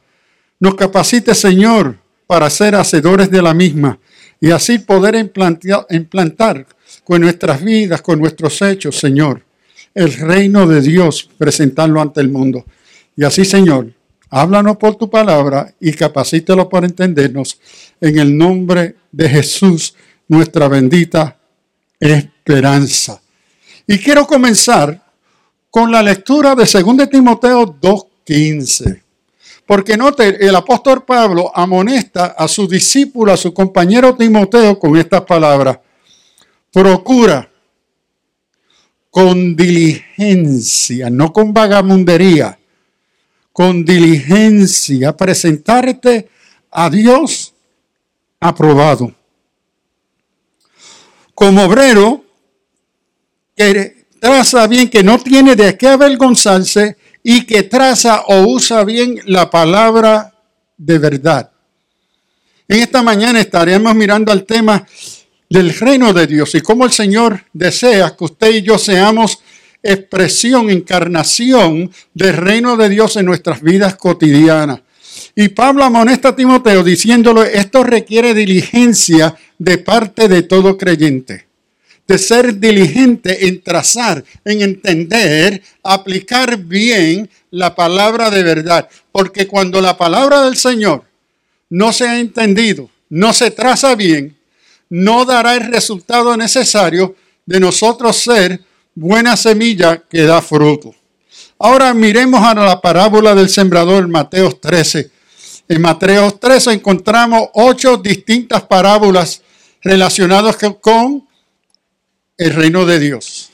Nos 0.60 0.76
capacite, 0.76 1.34
Señor, 1.34 1.98
para 2.28 2.50
ser 2.50 2.76
hacedores 2.76 3.30
de 3.32 3.42
la 3.42 3.54
misma 3.54 4.00
y 4.40 4.52
así 4.52 4.80
poder 4.80 5.16
implantar, 5.16 6.66
con 7.04 7.22
nuestras 7.22 7.64
vidas, 7.64 8.02
con 8.02 8.20
nuestros 8.20 8.62
hechos, 8.62 8.98
Señor, 8.98 9.44
el 9.94 10.14
reino 10.14 10.68
de 10.68 10.82
Dios, 10.82 11.30
presentarlo 11.38 12.02
ante 12.02 12.20
el 12.20 12.30
mundo. 12.30 12.66
Y 13.16 13.24
así, 13.24 13.46
Señor, 13.46 13.94
háblanos 14.30 14.78
por 14.78 14.96
tu 14.96 15.10
palabra 15.10 15.74
y 15.80 15.94
capacítelo 15.94 16.68
para 16.68 16.86
entendernos 16.86 17.60
en 18.02 18.18
el 18.18 18.36
nombre 18.36 18.96
de 19.12 19.30
Jesús, 19.30 19.94
nuestra 20.28 20.68
bendita 20.68 21.38
esperanza. 22.00 23.22
Y 23.86 24.00
quiero 24.00 24.26
comenzar 24.26 25.02
con 25.70 25.92
la 25.92 26.02
lectura 26.02 26.56
de 26.56 26.66
2 26.66 27.10
Timoteo 27.10 27.80
2.15. 27.80 29.02
Porque 29.66 29.96
note, 29.96 30.46
el 30.46 30.56
apóstol 30.56 31.06
Pablo 31.06 31.52
amonesta 31.56 32.36
a 32.38 32.48
su 32.48 32.68
discípulo, 32.68 33.32
a 33.32 33.38
su 33.38 33.54
compañero 33.54 34.16
Timoteo 34.16 34.78
con 34.78 34.98
estas 34.98 35.22
palabras. 35.22 35.80
Procura 36.74 37.50
con 39.10 39.56
diligencia, 39.56 41.10
no 41.10 41.32
con 41.32 41.54
vagamundería, 41.54 42.58
con 43.54 43.86
diligencia 43.86 45.16
presentarte 45.16 46.30
a 46.72 46.90
Dios 46.90 47.51
aprobado. 48.42 49.14
Como 51.34 51.64
obrero 51.64 52.26
que 53.56 54.08
traza 54.20 54.68
bien, 54.68 54.90
que 54.90 55.04
no 55.04 55.20
tiene 55.20 55.56
de 55.56 55.78
qué 55.78 55.88
avergonzarse 55.88 56.98
y 57.24 57.46
que 57.46 57.64
traza 57.64 58.22
o 58.28 58.42
usa 58.48 58.84
bien 58.84 59.20
la 59.26 59.50
palabra 59.50 60.34
de 60.78 60.98
verdad. 60.98 61.52
En 62.68 62.80
esta 62.80 63.04
mañana 63.04 63.40
estaremos 63.40 63.94
mirando 63.96 64.32
al 64.32 64.46
tema 64.46 64.86
del 65.50 65.74
reino 65.78 66.14
de 66.14 66.28
Dios 66.28 66.56
y 66.56 66.62
cómo 66.62 66.86
el 66.86 66.92
Señor 66.92 67.44
desea 67.54 68.16
que 68.16 68.24
usted 68.24 68.56
y 68.56 68.62
yo 68.62 68.78
seamos 68.78 69.40
expresión, 69.84 70.70
encarnación 70.70 71.92
del 72.14 72.38
reino 72.38 72.78
de 72.78 72.90
Dios 72.90 73.18
en 73.18 73.26
nuestras 73.26 73.62
vidas 73.62 73.96
cotidianas. 73.96 74.82
Y 75.36 75.50
Pablo 75.50 75.84
amonesta 75.84 76.30
a 76.30 76.36
Timoteo 76.36 76.84
diciéndole, 76.84 77.58
esto 77.58 77.84
requiere 77.84 78.34
diligencia 78.34 79.36
de 79.58 79.78
parte 79.78 80.28
de 80.28 80.44
todo 80.44 80.78
creyente 80.78 81.52
de 82.12 82.18
ser 82.18 82.60
diligente 82.60 83.48
en 83.48 83.62
trazar, 83.62 84.24
en 84.44 84.62
entender, 84.62 85.64
aplicar 85.82 86.58
bien 86.58 87.30
la 87.52 87.74
palabra 87.74 88.30
de 88.30 88.44
verdad. 88.44 88.90
Porque 89.14 89.48
cuando 89.48 89.80
la 89.80 89.98
palabra 89.98 90.44
del 90.44 90.58
Señor 90.58 91.06
no 91.70 91.94
se 91.94 92.10
ha 92.10 92.20
entendido, 92.20 92.90
no 93.10 93.32
se 93.32 93.50
traza 93.52 93.96
bien, 93.96 94.36
no 94.90 95.24
dará 95.24 95.56
el 95.56 95.72
resultado 95.72 96.36
necesario 96.36 97.16
de 97.46 97.62
nosotros 97.62 98.18
ser 98.18 98.60
buena 98.94 99.38
semilla 99.38 100.04
que 100.10 100.24
da 100.24 100.42
fruto. 100.42 100.94
Ahora 101.64 101.94
miremos 101.94 102.44
a 102.44 102.56
la 102.56 102.82
parábola 102.82 103.36
del 103.36 103.48
sembrador, 103.48 104.08
Mateo 104.08 104.52
13. 104.52 105.12
En 105.70 105.80
Mateo 105.80 106.32
13 106.32 106.72
encontramos 106.72 107.50
ocho 107.54 107.98
distintas 107.98 108.64
parábolas 108.64 109.44
relacionadas 109.84 110.58
con 110.82 111.28
el 112.36 112.54
reino 112.56 112.84
de 112.88 112.98
Dios. 112.98 113.52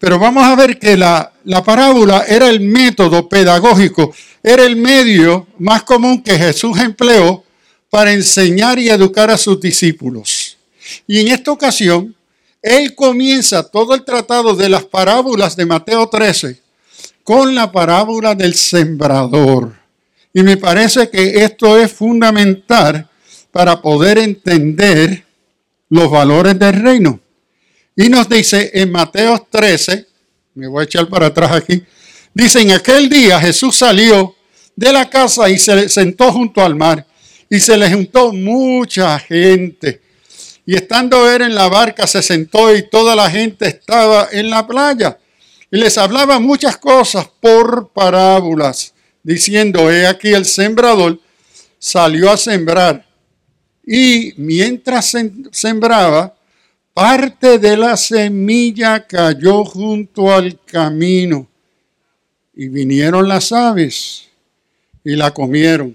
Pero 0.00 0.18
vamos 0.18 0.42
a 0.42 0.56
ver 0.56 0.80
que 0.80 0.96
la, 0.96 1.32
la 1.44 1.62
parábola 1.62 2.24
era 2.26 2.48
el 2.50 2.58
método 2.58 3.28
pedagógico, 3.28 4.12
era 4.42 4.64
el 4.64 4.74
medio 4.74 5.46
más 5.60 5.84
común 5.84 6.20
que 6.24 6.36
Jesús 6.36 6.76
empleó 6.80 7.44
para 7.88 8.12
enseñar 8.12 8.80
y 8.80 8.88
educar 8.88 9.30
a 9.30 9.38
sus 9.38 9.60
discípulos. 9.60 10.58
Y 11.06 11.20
en 11.20 11.28
esta 11.28 11.52
ocasión, 11.52 12.16
él 12.60 12.96
comienza 12.96 13.62
todo 13.62 13.94
el 13.94 14.04
tratado 14.04 14.56
de 14.56 14.68
las 14.68 14.84
parábolas 14.84 15.54
de 15.54 15.66
Mateo 15.66 16.08
13 16.08 16.65
con 17.26 17.56
la 17.56 17.72
parábola 17.72 18.36
del 18.36 18.54
sembrador. 18.54 19.74
Y 20.32 20.44
me 20.44 20.56
parece 20.56 21.10
que 21.10 21.42
esto 21.42 21.76
es 21.76 21.92
fundamental 21.92 23.10
para 23.50 23.82
poder 23.82 24.18
entender 24.18 25.24
los 25.88 26.08
valores 26.08 26.56
del 26.56 26.74
reino. 26.74 27.18
Y 27.96 28.08
nos 28.08 28.28
dice 28.28 28.70
en 28.74 28.92
Mateo 28.92 29.44
13, 29.50 30.06
me 30.54 30.68
voy 30.68 30.82
a 30.82 30.84
echar 30.84 31.08
para 31.08 31.26
atrás 31.26 31.50
aquí, 31.50 31.82
dice, 32.32 32.60
en 32.60 32.70
aquel 32.70 33.08
día 33.08 33.40
Jesús 33.40 33.74
salió 33.74 34.36
de 34.76 34.92
la 34.92 35.10
casa 35.10 35.50
y 35.50 35.58
se 35.58 35.88
sentó 35.88 36.32
junto 36.32 36.62
al 36.62 36.76
mar 36.76 37.04
y 37.50 37.58
se 37.58 37.76
le 37.76 37.92
juntó 37.92 38.32
mucha 38.32 39.18
gente. 39.18 40.00
Y 40.64 40.76
estando 40.76 41.28
él 41.28 41.42
en 41.42 41.56
la 41.56 41.68
barca 41.68 42.06
se 42.06 42.22
sentó 42.22 42.72
y 42.72 42.88
toda 42.88 43.16
la 43.16 43.28
gente 43.28 43.66
estaba 43.66 44.28
en 44.30 44.48
la 44.48 44.64
playa. 44.64 45.18
Y 45.76 45.78
les 45.78 45.98
hablaba 45.98 46.40
muchas 46.40 46.78
cosas 46.78 47.28
por 47.38 47.88
parábolas, 47.88 48.94
diciendo, 49.22 49.92
he 49.92 50.06
aquí 50.06 50.32
el 50.32 50.46
sembrador 50.46 51.20
salió 51.78 52.30
a 52.30 52.38
sembrar. 52.38 53.04
Y 53.86 54.32
mientras 54.38 55.14
sembraba, 55.52 56.34
Parte 56.94 57.58
de 57.58 57.76
la 57.76 57.94
semilla 57.98 59.06
cayó 59.06 59.66
junto 59.66 60.32
al 60.32 60.58
camino 60.64 61.46
y 62.54 62.68
vinieron 62.68 63.28
las 63.28 63.52
aves 63.52 64.30
y 65.04 65.14
la 65.14 65.30
comieron. 65.34 65.94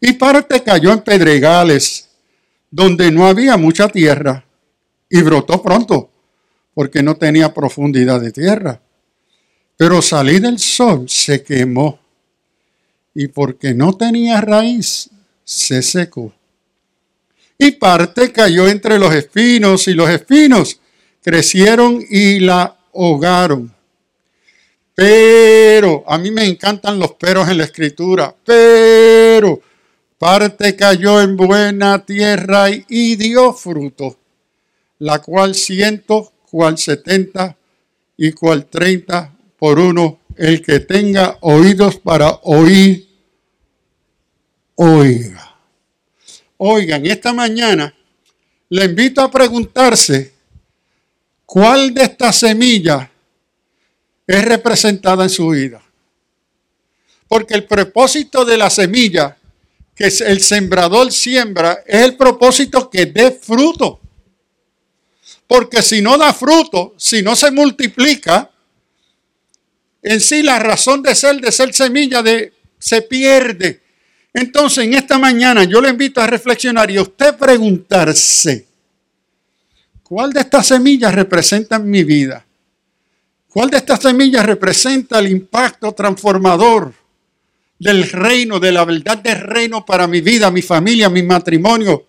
Y 0.00 0.14
parte 0.14 0.64
cayó 0.64 0.90
en 0.90 1.02
pedregales 1.02 2.08
donde 2.72 3.12
no 3.12 3.24
había 3.24 3.56
mucha 3.56 3.86
tierra 3.86 4.44
y 5.08 5.22
brotó 5.22 5.62
pronto 5.62 6.11
porque 6.74 7.02
no 7.02 7.16
tenía 7.16 7.52
profundidad 7.52 8.20
de 8.20 8.32
tierra. 8.32 8.80
Pero 9.76 10.02
salí 10.02 10.38
del 10.38 10.58
sol 10.58 11.08
se 11.08 11.42
quemó 11.42 11.98
y 13.14 13.28
porque 13.28 13.74
no 13.74 13.96
tenía 13.96 14.40
raíz 14.40 15.10
se 15.44 15.82
secó 15.82 16.32
y 17.64 17.70
parte 17.72 18.32
cayó 18.32 18.66
entre 18.66 18.98
los 18.98 19.14
espinos 19.14 19.86
y 19.86 19.94
los 19.94 20.10
espinos 20.10 20.80
crecieron 21.22 22.04
y 22.10 22.40
la 22.40 22.76
ahogaron. 22.92 23.72
Pero, 24.96 26.02
a 26.08 26.18
mí 26.18 26.32
me 26.32 26.44
encantan 26.44 26.98
los 26.98 27.12
peros 27.12 27.48
en 27.48 27.58
la 27.58 27.64
escritura, 27.64 28.34
pero 28.44 29.60
parte 30.18 30.74
cayó 30.74 31.20
en 31.20 31.36
buena 31.36 32.04
tierra 32.04 32.66
y, 32.68 33.14
dio 33.14 33.52
fruto, 33.52 34.18
la 34.98 35.20
cual 35.20 35.54
ciento, 35.54 36.31
cual 36.52 36.76
setenta 36.76 37.56
y 38.14 38.30
cual 38.32 38.66
treinta 38.66 39.34
por 39.58 39.78
uno. 39.78 40.20
El 40.36 40.62
que 40.62 40.80
tenga 40.80 41.38
oídos 41.40 41.96
para 41.96 42.40
oír, 42.42 43.08
oiga. 44.74 45.56
Oigan, 46.58 47.06
esta 47.06 47.32
mañana 47.32 47.94
le 48.68 48.84
invito 48.84 49.22
a 49.22 49.30
preguntarse 49.30 50.34
cuál 51.46 51.94
de 51.94 52.02
estas 52.02 52.36
semillas 52.36 53.08
es 54.26 54.44
representada 54.44 55.24
en 55.24 55.30
su 55.30 55.48
vida. 55.48 55.82
Porque 57.28 57.54
el 57.54 57.64
propósito 57.64 58.44
de 58.44 58.58
la 58.58 58.68
semilla 58.68 59.38
que 59.94 60.04
el 60.04 60.40
sembrador 60.40 61.12
siembra 61.12 61.82
es 61.86 62.02
el 62.02 62.16
propósito 62.16 62.90
que 62.90 63.06
dé 63.06 63.30
fruto. 63.30 64.01
Porque 65.52 65.82
si 65.82 66.00
no 66.00 66.16
da 66.16 66.32
fruto, 66.32 66.94
si 66.96 67.20
no 67.20 67.36
se 67.36 67.50
multiplica, 67.50 68.50
en 70.00 70.18
sí 70.18 70.42
la 70.42 70.58
razón 70.58 71.02
de 71.02 71.14
ser, 71.14 71.42
de 71.42 71.52
ser 71.52 71.74
semilla, 71.74 72.24
se 72.78 73.02
pierde. 73.02 73.82
Entonces, 74.32 74.86
en 74.86 74.94
esta 74.94 75.18
mañana 75.18 75.64
yo 75.64 75.82
le 75.82 75.90
invito 75.90 76.22
a 76.22 76.26
reflexionar 76.26 76.90
y 76.90 76.96
a 76.96 77.02
usted 77.02 77.36
preguntarse, 77.36 78.66
¿cuál 80.02 80.32
de 80.32 80.40
estas 80.40 80.68
semillas 80.68 81.14
representa 81.14 81.78
mi 81.78 82.02
vida? 82.02 82.46
¿Cuál 83.46 83.68
de 83.68 83.76
estas 83.76 84.00
semillas 84.00 84.46
representa 84.46 85.18
el 85.18 85.28
impacto 85.28 85.92
transformador 85.92 86.94
del 87.78 88.08
reino, 88.08 88.58
de 88.58 88.72
la 88.72 88.86
verdad 88.86 89.18
del 89.18 89.40
reino 89.40 89.84
para 89.84 90.06
mi 90.06 90.22
vida, 90.22 90.50
mi 90.50 90.62
familia, 90.62 91.10
mi 91.10 91.22
matrimonio, 91.22 92.06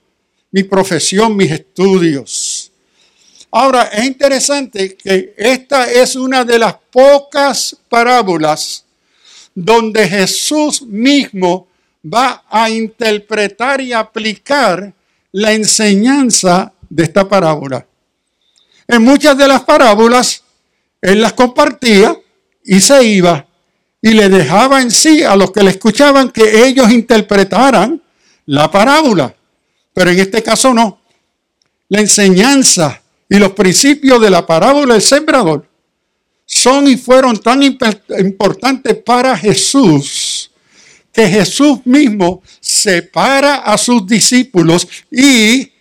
mi 0.49 0.63
profesión, 0.63 1.36
mis 1.36 1.51
estudios? 1.51 2.42
Ahora, 3.56 3.84
es 3.84 4.04
interesante 4.06 4.96
que 4.96 5.36
esta 5.38 5.86
es 5.86 6.16
una 6.16 6.44
de 6.44 6.58
las 6.58 6.74
pocas 6.92 7.78
parábolas 7.88 8.84
donde 9.54 10.10
Jesús 10.10 10.82
mismo 10.82 11.68
va 12.04 12.46
a 12.50 12.68
interpretar 12.72 13.80
y 13.80 13.94
aplicar 13.94 14.92
la 15.34 15.54
enseñanza 15.54 16.74
de 16.89 17.04
esta 17.04 17.30
parábola. 17.30 17.86
En 18.88 19.04
muchas 19.04 19.38
de 19.38 19.48
las 19.48 19.62
parábolas, 19.62 20.42
él 21.00 21.22
las 21.22 21.34
compartía 21.34 22.18
y 22.63 22.80
se 22.80 23.04
iba 23.04 23.46
y 24.02 24.13
le 24.13 24.30
dejaba 24.30 24.82
en 24.82 24.89
sí 24.89 25.22
a 25.22 25.36
los 25.36 25.52
que 25.52 25.62
le 25.62 25.70
escuchaban 25.70 26.32
que 26.32 26.66
ellos 26.66 26.92
interpretaran 26.92 28.02
la 28.48 28.72
parábola. 28.72 29.36
Pero 29.94 30.10
en 30.10 30.20
este 30.22 30.42
caso 30.42 30.74
no. 30.74 31.02
La 31.89 32.00
enseñanza 32.00 33.03
y 33.34 33.39
los 33.39 33.54
principios 33.54 34.22
de 34.22 34.30
la 34.30 34.46
parábola 34.46 34.93
del 34.93 35.02
sembrador 35.02 35.67
son 36.46 36.88
y 36.88 36.98
fueron 36.98 37.36
tan 37.38 37.63
imp- 37.63 38.19
importantes 38.19 38.96
para 38.98 39.36
Jesús 39.36 40.52
que 41.12 41.28
Jesús 41.28 41.80
mismo 41.86 42.43
separa 42.60 43.56
a 43.56 43.76
sus 43.80 44.06
discípulos 44.06 44.88
y 45.10 45.72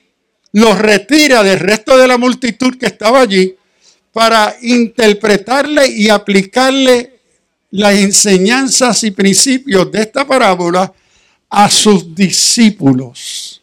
los 0.52 0.78
retira 0.78 1.42
del 1.42 1.58
resto 1.58 1.98
de 1.98 2.08
la 2.08 2.16
multitud 2.16 2.78
que 2.78 2.86
estaba 2.86 3.20
allí 3.20 3.54
para 4.14 4.56
interpretarle 4.62 5.88
y 5.88 6.08
aplicarle 6.08 7.20
las 7.70 7.94
enseñanzas 7.96 9.04
y 9.04 9.10
principios 9.10 9.92
de 9.92 10.00
esta 10.00 10.26
parábola 10.26 10.90
a 11.50 11.68
sus 11.68 12.14
discípulos. 12.14 13.60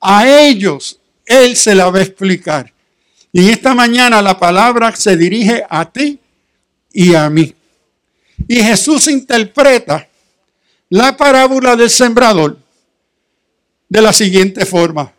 A 0.00 0.28
ellos 0.28 0.98
Él 1.24 1.56
se 1.56 1.74
la 1.74 1.88
va 1.88 2.00
a 2.00 2.02
explicar. 2.02 2.75
Y 3.38 3.50
esta 3.50 3.74
mañana 3.74 4.22
la 4.22 4.38
palabra 4.38 4.96
se 4.96 5.14
dirige 5.14 5.62
a 5.68 5.84
ti 5.92 6.18
y 6.90 7.14
a 7.14 7.28
mí. 7.28 7.54
Y 8.48 8.62
Jesús 8.62 9.08
interpreta 9.08 10.08
la 10.88 11.14
parábola 11.18 11.76
del 11.76 11.90
sembrador 11.90 12.58
de 13.90 14.00
la 14.00 14.14
siguiente 14.14 14.64
forma. 14.64 15.12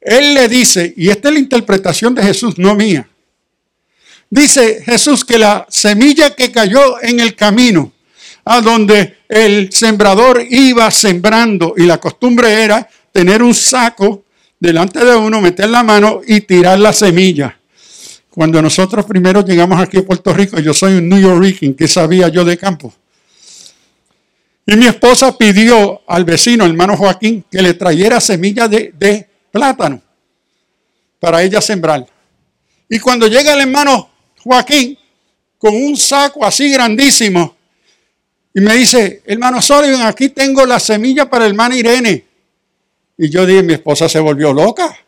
Él 0.00 0.34
le 0.34 0.48
dice, 0.48 0.92
y 0.96 1.08
esta 1.08 1.28
es 1.28 1.34
la 1.34 1.38
interpretación 1.38 2.16
de 2.16 2.24
Jesús, 2.24 2.58
no 2.58 2.74
mía. 2.74 3.08
Dice 4.28 4.82
Jesús 4.82 5.24
que 5.24 5.38
la 5.38 5.64
semilla 5.68 6.34
que 6.34 6.50
cayó 6.50 7.00
en 7.00 7.20
el 7.20 7.36
camino, 7.36 7.92
a 8.44 8.60
donde 8.60 9.18
el 9.28 9.72
sembrador 9.72 10.44
iba 10.50 10.90
sembrando, 10.90 11.74
y 11.76 11.84
la 11.84 11.98
costumbre 11.98 12.64
era 12.64 12.88
tener 13.12 13.40
un 13.40 13.54
saco 13.54 14.24
delante 14.62 15.04
de 15.04 15.16
uno, 15.16 15.40
meter 15.40 15.68
la 15.68 15.82
mano 15.82 16.20
y 16.24 16.40
tirar 16.42 16.78
la 16.78 16.92
semilla. 16.92 17.58
Cuando 18.30 18.62
nosotros 18.62 19.04
primero 19.04 19.44
llegamos 19.44 19.80
aquí 19.80 19.98
a 19.98 20.04
Puerto 20.04 20.32
Rico, 20.32 20.60
yo 20.60 20.72
soy 20.72 20.94
un 20.94 21.08
New 21.08 21.18
Yorker, 21.18 21.74
¿qué 21.74 21.88
sabía 21.88 22.28
yo 22.28 22.44
de 22.44 22.56
campo? 22.56 22.94
Y 24.64 24.76
mi 24.76 24.86
esposa 24.86 25.36
pidió 25.36 26.02
al 26.06 26.24
vecino, 26.24 26.64
hermano 26.64 26.96
Joaquín, 26.96 27.44
que 27.50 27.60
le 27.60 27.74
trayera 27.74 28.20
semillas 28.20 28.70
de, 28.70 28.94
de 28.96 29.28
plátano 29.50 30.00
para 31.18 31.42
ella 31.42 31.60
sembrar. 31.60 32.06
Y 32.88 33.00
cuando 33.00 33.26
llega 33.26 33.54
el 33.54 33.62
hermano 33.62 34.10
Joaquín 34.44 34.96
con 35.58 35.74
un 35.74 35.96
saco 35.96 36.46
así 36.46 36.70
grandísimo 36.70 37.56
y 38.54 38.60
me 38.60 38.74
dice, 38.74 39.22
hermano 39.26 39.60
Sullivan, 39.60 40.02
aquí 40.02 40.28
tengo 40.28 40.64
la 40.64 40.78
semilla 40.78 41.28
para 41.28 41.46
hermana 41.46 41.74
Irene. 41.74 42.31
Y 43.22 43.30
yo 43.30 43.46
dije, 43.46 43.62
mi 43.62 43.74
esposa 43.74 44.08
se 44.08 44.18
volvió 44.18 44.52
loca. 44.52 44.98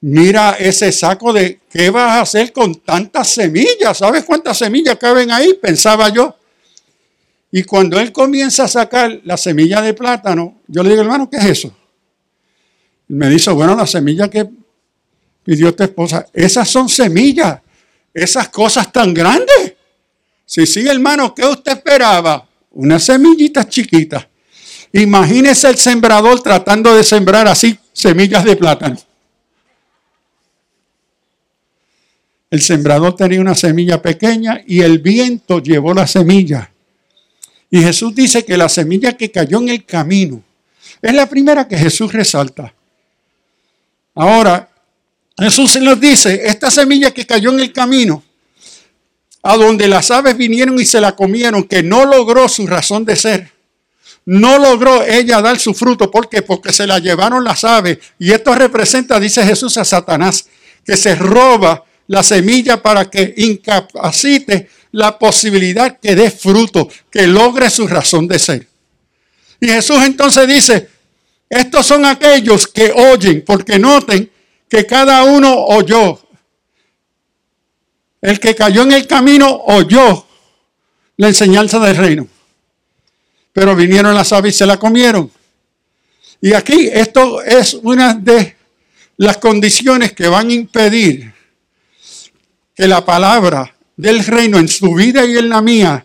Mira 0.00 0.56
ese 0.58 0.90
saco 0.90 1.32
de, 1.32 1.60
¿qué 1.70 1.88
vas 1.88 2.10
a 2.10 2.20
hacer 2.22 2.52
con 2.52 2.74
tantas 2.80 3.28
semillas? 3.28 3.96
¿Sabes 3.96 4.24
cuántas 4.24 4.58
semillas 4.58 4.96
caben 4.96 5.30
ahí? 5.30 5.54
Pensaba 5.54 6.08
yo. 6.08 6.36
Y 7.52 7.62
cuando 7.62 8.00
él 8.00 8.10
comienza 8.10 8.64
a 8.64 8.68
sacar 8.68 9.20
la 9.22 9.36
semilla 9.36 9.80
de 9.80 9.94
plátano, 9.94 10.56
yo 10.66 10.82
le 10.82 10.88
digo, 10.90 11.02
hermano, 11.02 11.30
¿qué 11.30 11.36
es 11.36 11.44
eso? 11.44 11.72
Y 13.08 13.14
me 13.14 13.30
dice, 13.30 13.52
bueno, 13.52 13.76
la 13.76 13.86
semilla 13.86 14.28
que 14.28 14.50
pidió 15.44 15.72
tu 15.72 15.84
esposa, 15.84 16.26
esas 16.32 16.68
son 16.68 16.88
semillas, 16.88 17.60
esas 18.12 18.48
cosas 18.48 18.90
tan 18.90 19.14
grandes. 19.14 19.74
Sí, 20.44 20.66
sí, 20.66 20.84
hermano, 20.88 21.32
¿qué 21.32 21.44
usted 21.46 21.74
esperaba? 21.74 22.44
Unas 22.72 23.04
semillitas 23.04 23.68
chiquitas. 23.68 24.26
Imagínese 24.96 25.68
el 25.68 25.76
sembrador 25.76 26.40
tratando 26.40 26.94
de 26.94 27.02
sembrar 27.02 27.48
así 27.48 27.76
semillas 27.92 28.44
de 28.44 28.54
plátano. 28.54 28.96
El 32.48 32.62
sembrador 32.62 33.16
tenía 33.16 33.40
una 33.40 33.56
semilla 33.56 34.00
pequeña 34.00 34.62
y 34.64 34.82
el 34.82 35.00
viento 35.00 35.58
llevó 35.58 35.92
la 35.94 36.06
semilla. 36.06 36.70
Y 37.72 37.82
Jesús 37.82 38.14
dice 38.14 38.44
que 38.44 38.56
la 38.56 38.68
semilla 38.68 39.14
que 39.14 39.32
cayó 39.32 39.58
en 39.58 39.70
el 39.70 39.84
camino 39.84 40.40
es 41.02 41.12
la 41.12 41.28
primera 41.28 41.66
que 41.66 41.76
Jesús 41.76 42.12
resalta. 42.12 42.72
Ahora, 44.14 44.70
Jesús 45.36 45.74
nos 45.80 46.00
dice, 46.00 46.46
esta 46.46 46.70
semilla 46.70 47.10
que 47.10 47.26
cayó 47.26 47.50
en 47.50 47.58
el 47.58 47.72
camino, 47.72 48.22
a 49.42 49.56
donde 49.56 49.88
las 49.88 50.12
aves 50.12 50.36
vinieron 50.36 50.78
y 50.78 50.84
se 50.84 51.00
la 51.00 51.16
comieron, 51.16 51.64
que 51.64 51.82
no 51.82 52.04
logró 52.04 52.48
su 52.48 52.64
razón 52.68 53.04
de 53.04 53.16
ser. 53.16 53.53
No 54.26 54.58
logró 54.58 55.04
ella 55.04 55.42
dar 55.42 55.58
su 55.58 55.74
fruto. 55.74 56.10
¿Por 56.10 56.28
qué? 56.28 56.42
Porque 56.42 56.72
se 56.72 56.86
la 56.86 56.98
llevaron 56.98 57.44
las 57.44 57.64
aves. 57.64 57.98
Y 58.18 58.32
esto 58.32 58.54
representa, 58.54 59.20
dice 59.20 59.44
Jesús, 59.44 59.76
a 59.76 59.84
Satanás, 59.84 60.46
que 60.84 60.96
se 60.96 61.14
roba 61.14 61.84
la 62.06 62.22
semilla 62.22 62.82
para 62.82 63.10
que 63.10 63.34
incapacite 63.36 64.68
la 64.92 65.18
posibilidad 65.18 65.98
que 65.98 66.14
dé 66.14 66.30
fruto, 66.30 66.88
que 67.10 67.26
logre 67.26 67.68
su 67.68 67.86
razón 67.86 68.28
de 68.28 68.38
ser. 68.38 68.68
Y 69.60 69.68
Jesús 69.68 69.98
entonces 70.04 70.46
dice, 70.46 70.88
estos 71.48 71.86
son 71.86 72.04
aquellos 72.04 72.66
que 72.66 72.92
oyen, 72.92 73.42
porque 73.46 73.78
noten 73.78 74.30
que 74.68 74.86
cada 74.86 75.24
uno 75.24 75.54
oyó. 75.66 76.20
El 78.20 78.40
que 78.40 78.54
cayó 78.54 78.82
en 78.82 78.92
el 78.92 79.06
camino 79.06 79.62
oyó 79.66 80.26
la 81.16 81.28
enseñanza 81.28 81.78
del 81.78 81.96
reino. 81.96 82.28
Pero 83.54 83.74
vinieron 83.74 84.14
las 84.14 84.30
aves 84.34 84.54
y 84.54 84.58
se 84.58 84.66
la 84.66 84.76
comieron. 84.76 85.30
Y 86.42 86.52
aquí 86.52 86.90
esto 86.92 87.42
es 87.42 87.72
una 87.72 88.12
de 88.12 88.54
las 89.16 89.38
condiciones 89.38 90.12
que 90.12 90.28
van 90.28 90.50
a 90.50 90.52
impedir 90.52 91.32
que 92.74 92.86
la 92.86 93.02
palabra 93.02 93.74
del 93.96 94.24
reino 94.24 94.58
en 94.58 94.68
su 94.68 94.92
vida 94.94 95.24
y 95.24 95.38
en 95.38 95.48
la 95.48 95.62
mía 95.62 96.04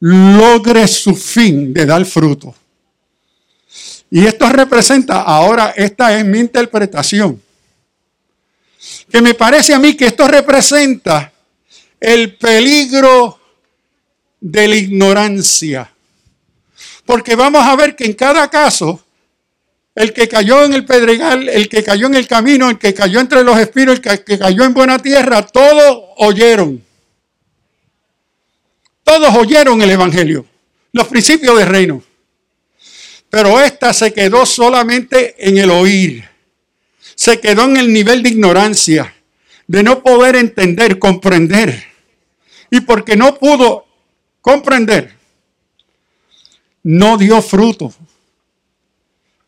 logre 0.00 0.88
su 0.88 1.14
fin 1.14 1.72
de 1.72 1.86
dar 1.86 2.04
fruto. 2.04 2.54
Y 4.10 4.24
esto 4.24 4.48
representa, 4.48 5.22
ahora 5.22 5.74
esta 5.76 6.18
es 6.18 6.24
mi 6.24 6.38
interpretación, 6.38 7.42
que 9.10 9.20
me 9.20 9.34
parece 9.34 9.74
a 9.74 9.78
mí 9.78 9.94
que 9.94 10.06
esto 10.06 10.26
representa 10.26 11.32
el 12.00 12.36
peligro 12.36 13.38
de 14.40 14.68
la 14.68 14.76
ignorancia. 14.76 15.92
Porque 17.06 17.36
vamos 17.36 17.64
a 17.64 17.76
ver 17.76 17.94
que 17.94 18.04
en 18.04 18.14
cada 18.14 18.50
caso, 18.50 19.02
el 19.94 20.12
que 20.12 20.28
cayó 20.28 20.64
en 20.64 20.74
el 20.74 20.84
pedregal, 20.84 21.48
el 21.48 21.68
que 21.68 21.82
cayó 21.82 22.08
en 22.08 22.16
el 22.16 22.26
camino, 22.26 22.68
el 22.68 22.78
que 22.78 22.92
cayó 22.92 23.20
entre 23.20 23.44
los 23.44 23.58
espinos, 23.58 23.94
el 23.94 24.22
que, 24.24 24.38
cayó 24.38 24.64
en 24.64 24.74
buena 24.74 24.98
tierra, 24.98 25.46
todos 25.46 26.02
oyeron. 26.18 26.84
Todos 29.04 29.34
oyeron 29.36 29.80
el 29.80 29.90
Evangelio, 29.90 30.44
los 30.92 31.06
principios 31.06 31.56
del 31.56 31.68
reino. 31.68 32.02
Pero 33.30 33.60
esta 33.60 33.92
se 33.92 34.12
quedó 34.12 34.44
solamente 34.44 35.36
en 35.38 35.58
el 35.58 35.70
oír. 35.70 36.28
Se 37.14 37.40
quedó 37.40 37.64
en 37.64 37.76
el 37.76 37.92
nivel 37.92 38.22
de 38.22 38.30
ignorancia, 38.30 39.14
de 39.68 39.82
no 39.84 40.02
poder 40.02 40.34
entender, 40.36 40.98
comprender. 40.98 41.86
Y 42.70 42.80
porque 42.80 43.16
no 43.16 43.36
pudo 43.38 43.86
comprender, 44.40 45.15
no 46.86 47.16
dio 47.16 47.42
fruto. 47.42 47.92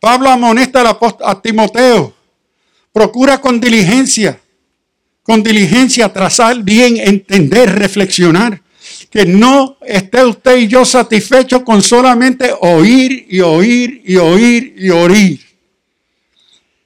Pablo 0.01 0.29
amonesta 0.29 0.99
a 1.21 1.41
Timoteo, 1.41 2.13
procura 2.93 3.41
con 3.41 3.61
diligencia, 3.61 4.41
con 5.23 5.45
diligencia 5.45 6.13
trazar 6.13 6.61
bien, 6.65 6.97
entender, 6.97 7.79
reflexionar. 7.79 8.61
Que 9.11 9.25
no 9.25 9.77
esté 9.83 10.25
usted 10.25 10.57
y 10.59 10.67
yo 10.67 10.85
satisfechos 10.85 11.63
con 11.63 11.81
solamente 11.81 12.53
oír 12.61 13.27
y 13.31 13.41
oír 13.41 14.03
y 14.05 14.17
oír 14.17 14.75
y 14.77 14.91
oír, 14.91 15.41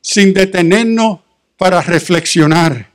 sin 0.00 0.34
detenernos 0.34 1.20
para 1.56 1.80
reflexionar, 1.80 2.90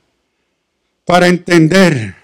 para 1.04 1.26
entender. 1.26 2.14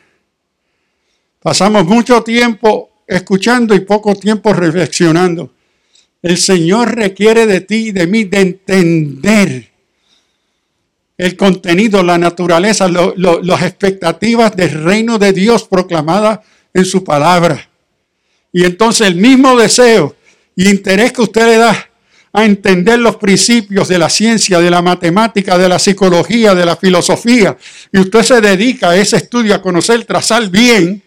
Pasamos 1.40 1.84
mucho 1.84 2.22
tiempo 2.22 2.93
escuchando 3.06 3.74
y 3.74 3.80
poco 3.80 4.14
tiempo 4.14 4.52
reflexionando. 4.52 5.52
El 6.22 6.38
Señor 6.38 6.94
requiere 6.94 7.46
de 7.46 7.60
ti 7.60 7.88
y 7.88 7.92
de 7.92 8.06
mí 8.06 8.24
de 8.24 8.40
entender 8.40 9.70
el 11.16 11.36
contenido, 11.36 12.02
la 12.02 12.18
naturaleza, 12.18 12.88
las 12.88 13.62
expectativas 13.62 14.56
del 14.56 14.82
reino 14.82 15.18
de 15.18 15.32
Dios 15.32 15.64
proclamadas 15.64 16.40
en 16.72 16.84
su 16.84 17.04
palabra. 17.04 17.68
Y 18.52 18.64
entonces 18.64 19.06
el 19.06 19.16
mismo 19.16 19.56
deseo 19.56 20.16
y 20.56 20.68
interés 20.68 21.12
que 21.12 21.22
usted 21.22 21.46
le 21.46 21.56
da 21.58 21.90
a 22.32 22.44
entender 22.44 22.98
los 22.98 23.16
principios 23.16 23.86
de 23.86 23.96
la 23.96 24.10
ciencia, 24.10 24.58
de 24.58 24.70
la 24.70 24.82
matemática, 24.82 25.56
de 25.56 25.68
la 25.68 25.78
psicología, 25.78 26.52
de 26.52 26.66
la 26.66 26.74
filosofía, 26.74 27.56
y 27.92 28.00
usted 28.00 28.22
se 28.22 28.40
dedica 28.40 28.90
a 28.90 28.96
ese 28.96 29.18
estudio, 29.18 29.54
a 29.54 29.62
conocer, 29.62 30.04
trazar 30.04 30.48
bien, 30.50 31.00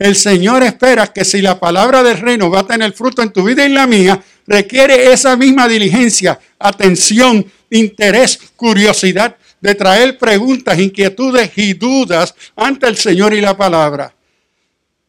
el 0.00 0.16
Señor 0.16 0.62
espera 0.62 1.08
que 1.08 1.26
si 1.26 1.42
la 1.42 1.60
palabra 1.60 2.02
del 2.02 2.16
reino 2.16 2.50
va 2.50 2.60
a 2.60 2.66
tener 2.66 2.94
fruto 2.94 3.20
en 3.20 3.30
tu 3.30 3.44
vida 3.44 3.62
y 3.62 3.66
en 3.66 3.74
la 3.74 3.86
mía, 3.86 4.18
requiere 4.46 5.12
esa 5.12 5.36
misma 5.36 5.68
diligencia, 5.68 6.40
atención, 6.58 7.44
interés, 7.68 8.38
curiosidad 8.56 9.36
de 9.60 9.74
traer 9.74 10.16
preguntas, 10.16 10.78
inquietudes 10.78 11.52
y 11.56 11.74
dudas 11.74 12.34
ante 12.56 12.86
el 12.86 12.96
Señor 12.96 13.34
y 13.34 13.42
la 13.42 13.54
palabra. 13.54 14.14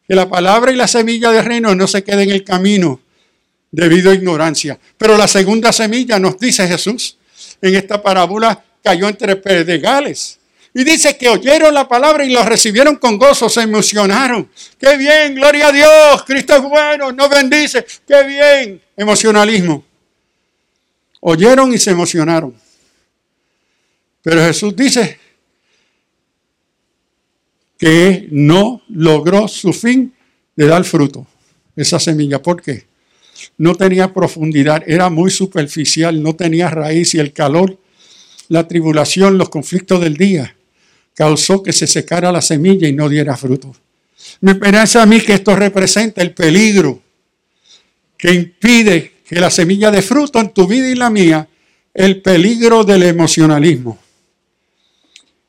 que 0.06 0.14
la 0.14 0.28
palabra 0.28 0.70
y 0.70 0.76
la 0.76 0.86
semilla 0.86 1.30
del 1.30 1.46
reino 1.46 1.74
no 1.74 1.86
se 1.86 2.04
quede 2.04 2.24
en 2.24 2.30
el 2.30 2.44
camino 2.44 3.00
debido 3.70 4.10
a 4.10 4.14
ignorancia. 4.14 4.78
Pero 4.98 5.16
la 5.16 5.26
segunda 5.26 5.72
semilla 5.72 6.18
nos 6.18 6.38
dice 6.38 6.68
Jesús 6.68 7.16
en 7.62 7.76
esta 7.76 8.02
parábola 8.02 8.62
cayó 8.84 9.08
entre 9.08 9.36
pedregales. 9.36 10.38
Y 10.74 10.84
dice 10.84 11.16
que 11.18 11.28
oyeron 11.28 11.74
la 11.74 11.86
palabra 11.86 12.24
y 12.24 12.30
la 12.30 12.44
recibieron 12.44 12.96
con 12.96 13.18
gozo, 13.18 13.48
se 13.48 13.60
emocionaron. 13.60 14.48
Qué 14.78 14.96
bien, 14.96 15.34
gloria 15.34 15.68
a 15.68 15.72
Dios, 15.72 16.24
Cristo 16.26 16.56
es 16.56 16.62
bueno, 16.62 17.12
nos 17.12 17.28
bendice, 17.28 17.84
qué 18.06 18.24
bien. 18.24 18.82
Emocionalismo. 18.96 19.84
Oyeron 21.20 21.74
y 21.74 21.78
se 21.78 21.90
emocionaron. 21.90 22.54
Pero 24.22 24.40
Jesús 24.40 24.74
dice 24.74 25.18
que 27.76 28.28
no 28.30 28.82
logró 28.88 29.48
su 29.48 29.72
fin 29.72 30.14
de 30.56 30.66
dar 30.66 30.84
fruto, 30.84 31.26
esa 31.76 31.98
semilla. 31.98 32.40
¿Por 32.40 32.62
qué? 32.62 32.86
No 33.58 33.74
tenía 33.74 34.14
profundidad, 34.14 34.82
era 34.86 35.10
muy 35.10 35.30
superficial, 35.30 36.22
no 36.22 36.34
tenía 36.34 36.70
raíz 36.70 37.14
y 37.14 37.18
el 37.18 37.32
calor, 37.32 37.78
la 38.48 38.66
tribulación, 38.66 39.36
los 39.36 39.50
conflictos 39.50 40.00
del 40.00 40.16
día 40.16 40.56
causó 41.14 41.62
que 41.62 41.72
se 41.72 41.86
secara 41.86 42.32
la 42.32 42.42
semilla 42.42 42.88
y 42.88 42.92
no 42.92 43.08
diera 43.08 43.36
fruto. 43.36 43.74
Me 44.40 44.54
parece 44.54 44.98
a 44.98 45.06
mí 45.06 45.20
que 45.20 45.34
esto 45.34 45.54
representa 45.54 46.22
el 46.22 46.32
peligro 46.32 47.02
que 48.16 48.32
impide 48.32 49.12
que 49.26 49.40
la 49.40 49.50
semilla 49.50 49.90
de 49.90 50.02
fruto 50.02 50.38
en 50.38 50.50
tu 50.50 50.66
vida 50.66 50.88
y 50.88 50.94
la 50.94 51.10
mía, 51.10 51.48
el 51.92 52.22
peligro 52.22 52.84
del 52.84 53.02
emocionalismo. 53.02 53.98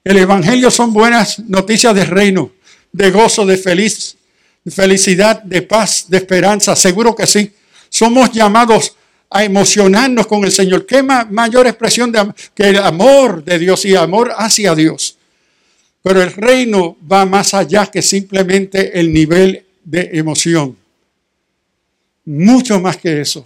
El 0.04 0.18
Evangelio 0.18 0.70
son 0.70 0.92
buenas 0.92 1.40
noticias 1.40 1.94
de 1.96 2.06
reino, 2.06 2.52
de 2.92 3.12
gozo, 3.12 3.46
de 3.46 3.58
feliz, 3.58 4.18
felicidad, 4.70 5.42
de 5.44 5.62
paz, 5.62 6.06
de 6.08 6.18
esperanza. 6.18 6.76
Seguro 6.76 7.16
que 7.16 7.28
sí. 7.28 7.52
Somos 7.90 8.32
llamados 8.32 8.96
a 9.30 9.44
emocionarnos 9.44 10.28
con 10.28 10.44
el 10.44 10.52
Señor. 10.52 10.86
¿Qué 10.86 11.04
mayor 11.04 11.68
expresión 11.68 12.12
de, 12.12 12.32
que 12.54 12.70
el 12.70 12.78
amor 12.78 13.44
de 13.44 13.60
Dios 13.60 13.86
y 13.86 13.96
amor 13.96 14.34
hacia 14.36 14.76
Dios? 14.76 15.13
Pero 16.04 16.22
el 16.22 16.34
reino 16.34 16.98
va 17.10 17.26
más 17.26 17.54
allá 17.54 17.88
que 17.88 18.02
simplemente 18.02 19.00
el 19.00 19.12
nivel 19.12 19.66
de 19.84 20.10
emoción. 20.14 20.78
Mucho 22.26 22.80
más 22.80 22.98
que 22.98 23.22
eso. 23.22 23.46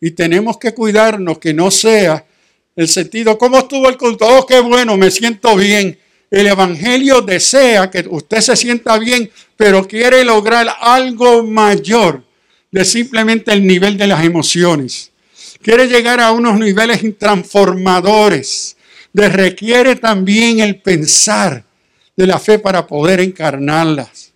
Y 0.00 0.12
tenemos 0.12 0.58
que 0.58 0.72
cuidarnos 0.72 1.38
que 1.38 1.52
no 1.52 1.70
sea 1.70 2.24
el 2.76 2.88
sentido, 2.88 3.36
¿cómo 3.36 3.58
estuvo 3.58 3.88
el 3.88 3.96
culto? 3.96 4.26
Oh, 4.26 4.46
qué 4.46 4.60
bueno, 4.60 4.96
me 4.96 5.10
siento 5.10 5.56
bien. 5.56 5.98
El 6.30 6.46
Evangelio 6.46 7.22
desea 7.22 7.90
que 7.90 8.06
usted 8.08 8.40
se 8.40 8.54
sienta 8.54 8.98
bien, 8.98 9.30
pero 9.56 9.88
quiere 9.88 10.24
lograr 10.24 10.68
algo 10.80 11.42
mayor 11.42 12.22
de 12.70 12.84
simplemente 12.84 13.52
el 13.52 13.66
nivel 13.66 13.96
de 13.96 14.06
las 14.06 14.24
emociones. 14.24 15.10
Quiere 15.62 15.86
llegar 15.86 16.20
a 16.20 16.32
unos 16.32 16.58
niveles 16.58 17.00
transformadores 17.18 18.75
requiere 19.28 19.96
también 19.96 20.60
el 20.60 20.80
pensar 20.80 21.64
de 22.16 22.26
la 22.26 22.38
fe 22.38 22.58
para 22.58 22.86
poder 22.86 23.20
encarnarlas. 23.20 24.32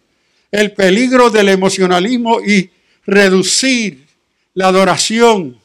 El 0.51 0.73
peligro 0.73 1.29
del 1.29 1.51
emocionalismo 1.51 2.41
y 2.41 2.71
reducir 3.05 4.07
la 4.55 4.69
adoración, 4.69 5.59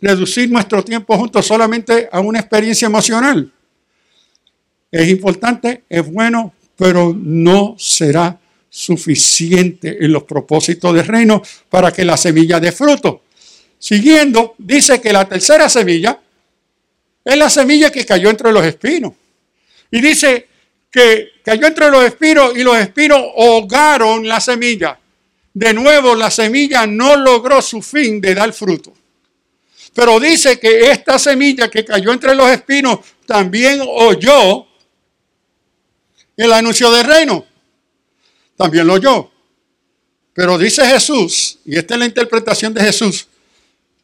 reducir 0.00 0.50
nuestro 0.50 0.82
tiempo 0.82 1.16
juntos 1.16 1.46
solamente 1.46 2.08
a 2.10 2.20
una 2.20 2.40
experiencia 2.40 2.86
emocional. 2.86 3.52
Es 4.90 5.08
importante, 5.08 5.84
es 5.88 6.10
bueno, 6.10 6.54
pero 6.76 7.14
no 7.16 7.76
será 7.78 8.38
suficiente 8.68 10.04
en 10.04 10.12
los 10.12 10.24
propósitos 10.24 10.94
del 10.94 11.06
reino 11.06 11.42
para 11.68 11.92
que 11.92 12.04
la 12.04 12.16
semilla 12.16 12.58
dé 12.58 12.72
fruto. 12.72 13.22
Siguiendo, 13.78 14.54
dice 14.58 15.00
que 15.00 15.12
la 15.12 15.28
tercera 15.28 15.68
semilla 15.68 16.18
es 17.24 17.36
la 17.36 17.48
semilla 17.48 17.90
que 17.90 18.04
cayó 18.04 18.28
entre 18.28 18.52
los 18.52 18.64
espinos. 18.64 19.12
Y 19.90 20.00
dice 20.00 20.48
que 20.90 21.32
cayó 21.44 21.66
entre 21.66 21.90
los 21.90 22.04
espinos 22.04 22.56
y 22.56 22.62
los 22.62 22.76
espinos 22.76 23.18
ahogaron 23.36 24.26
la 24.26 24.40
semilla. 24.40 24.98
De 25.52 25.72
nuevo, 25.72 26.14
la 26.14 26.30
semilla 26.30 26.86
no 26.86 27.16
logró 27.16 27.62
su 27.62 27.80
fin 27.80 28.20
de 28.20 28.34
dar 28.34 28.52
fruto. 28.52 28.92
Pero 29.94 30.18
dice 30.18 30.58
que 30.58 30.90
esta 30.90 31.18
semilla 31.18 31.70
que 31.70 31.84
cayó 31.84 32.12
entre 32.12 32.34
los 32.34 32.50
espinos 32.50 32.98
también 33.26 33.80
oyó 33.86 34.66
el 36.36 36.52
anuncio 36.52 36.90
del 36.90 37.06
reino. 37.06 37.46
También 38.56 38.86
lo 38.86 38.94
oyó. 38.94 39.30
Pero 40.32 40.58
dice 40.58 40.84
Jesús, 40.84 41.58
y 41.64 41.76
esta 41.78 41.94
es 41.94 42.00
la 42.00 42.06
interpretación 42.06 42.74
de 42.74 42.82
Jesús, 42.82 43.28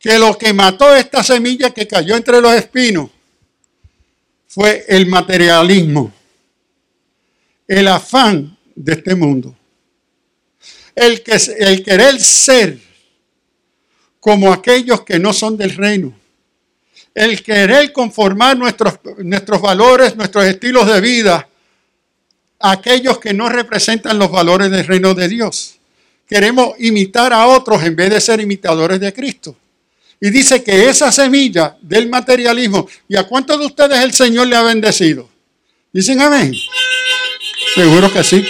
que 0.01 0.19
lo 0.19 0.37
que 0.37 0.53
mató 0.55 0.97
esta 0.97 1.23
semilla 1.23 1.71
que 1.71 1.87
cayó 1.87 2.17
entre 2.17 2.41
los 2.41 2.55
espinos 2.55 3.11
fue 4.49 4.85
el 4.89 5.07
materialismo, 5.07 6.11
el 7.69 7.87
afán 7.87 8.57
de 8.75 8.95
este 8.95 9.15
mundo, 9.15 9.55
el, 10.95 11.23
que, 11.23 11.39
el 11.59 11.85
querer 11.85 12.19
ser 12.19 12.79
como 14.19 14.53
aquellos 14.53 15.03
que 15.03 15.19
no 15.19 15.35
son 15.35 15.59
del 15.59 15.77
reino, 15.77 16.15
el 17.15 17.43
querer 17.43 17.93
conformar 17.93 18.57
nuestros, 18.57 18.95
nuestros 19.19 19.61
valores, 19.61 20.17
nuestros 20.17 20.47
estilos 20.47 20.87
de 20.87 21.01
vida, 21.01 21.47
aquellos 22.59 23.19
que 23.19 23.35
no 23.35 23.51
representan 23.51 24.19
los 24.19 24.31
valores 24.31 24.71
del 24.71 24.87
reino 24.87 25.13
de 25.15 25.29
Dios. 25.29 25.77
Queremos 26.27 26.75
imitar 26.79 27.35
a 27.35 27.47
otros 27.49 27.83
en 27.83 27.95
vez 27.95 28.11
de 28.11 28.21
ser 28.21 28.41
imitadores 28.41 28.99
de 28.99 29.13
Cristo. 29.13 29.57
Y 30.21 30.31
dice 30.31 30.63
que 30.63 30.89
esa 30.89 31.11
semilla 31.11 31.77
del 31.81 32.09
materialismo, 32.09 32.87
¿y 33.09 33.17
a 33.17 33.25
cuántos 33.25 33.59
de 33.59 33.67
ustedes 33.67 33.99
el 34.05 34.13
Señor 34.13 34.49
le 34.49 34.57
ha 34.57 34.63
bendecido? 34.63 35.29
Dicen 35.93 36.21
amén. 36.21 36.55
Seguro 37.75 38.13
que 38.13 38.23
sí. 38.23 38.47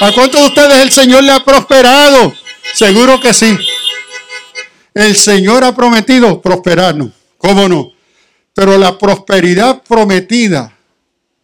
¿A 0.00 0.12
cuántos 0.12 0.40
de 0.40 0.46
ustedes 0.46 0.78
el 0.78 0.90
Señor 0.90 1.24
le 1.24 1.32
ha 1.32 1.44
prosperado? 1.44 2.32
Seguro 2.72 3.20
que 3.20 3.34
sí. 3.34 3.58
El 4.94 5.16
Señor 5.16 5.64
ha 5.64 5.74
prometido 5.74 6.40
prosperarnos. 6.40 7.10
¿Cómo 7.36 7.68
no? 7.68 7.92
Pero 8.54 8.78
la 8.78 8.96
prosperidad 8.96 9.82
prometida 9.82 10.76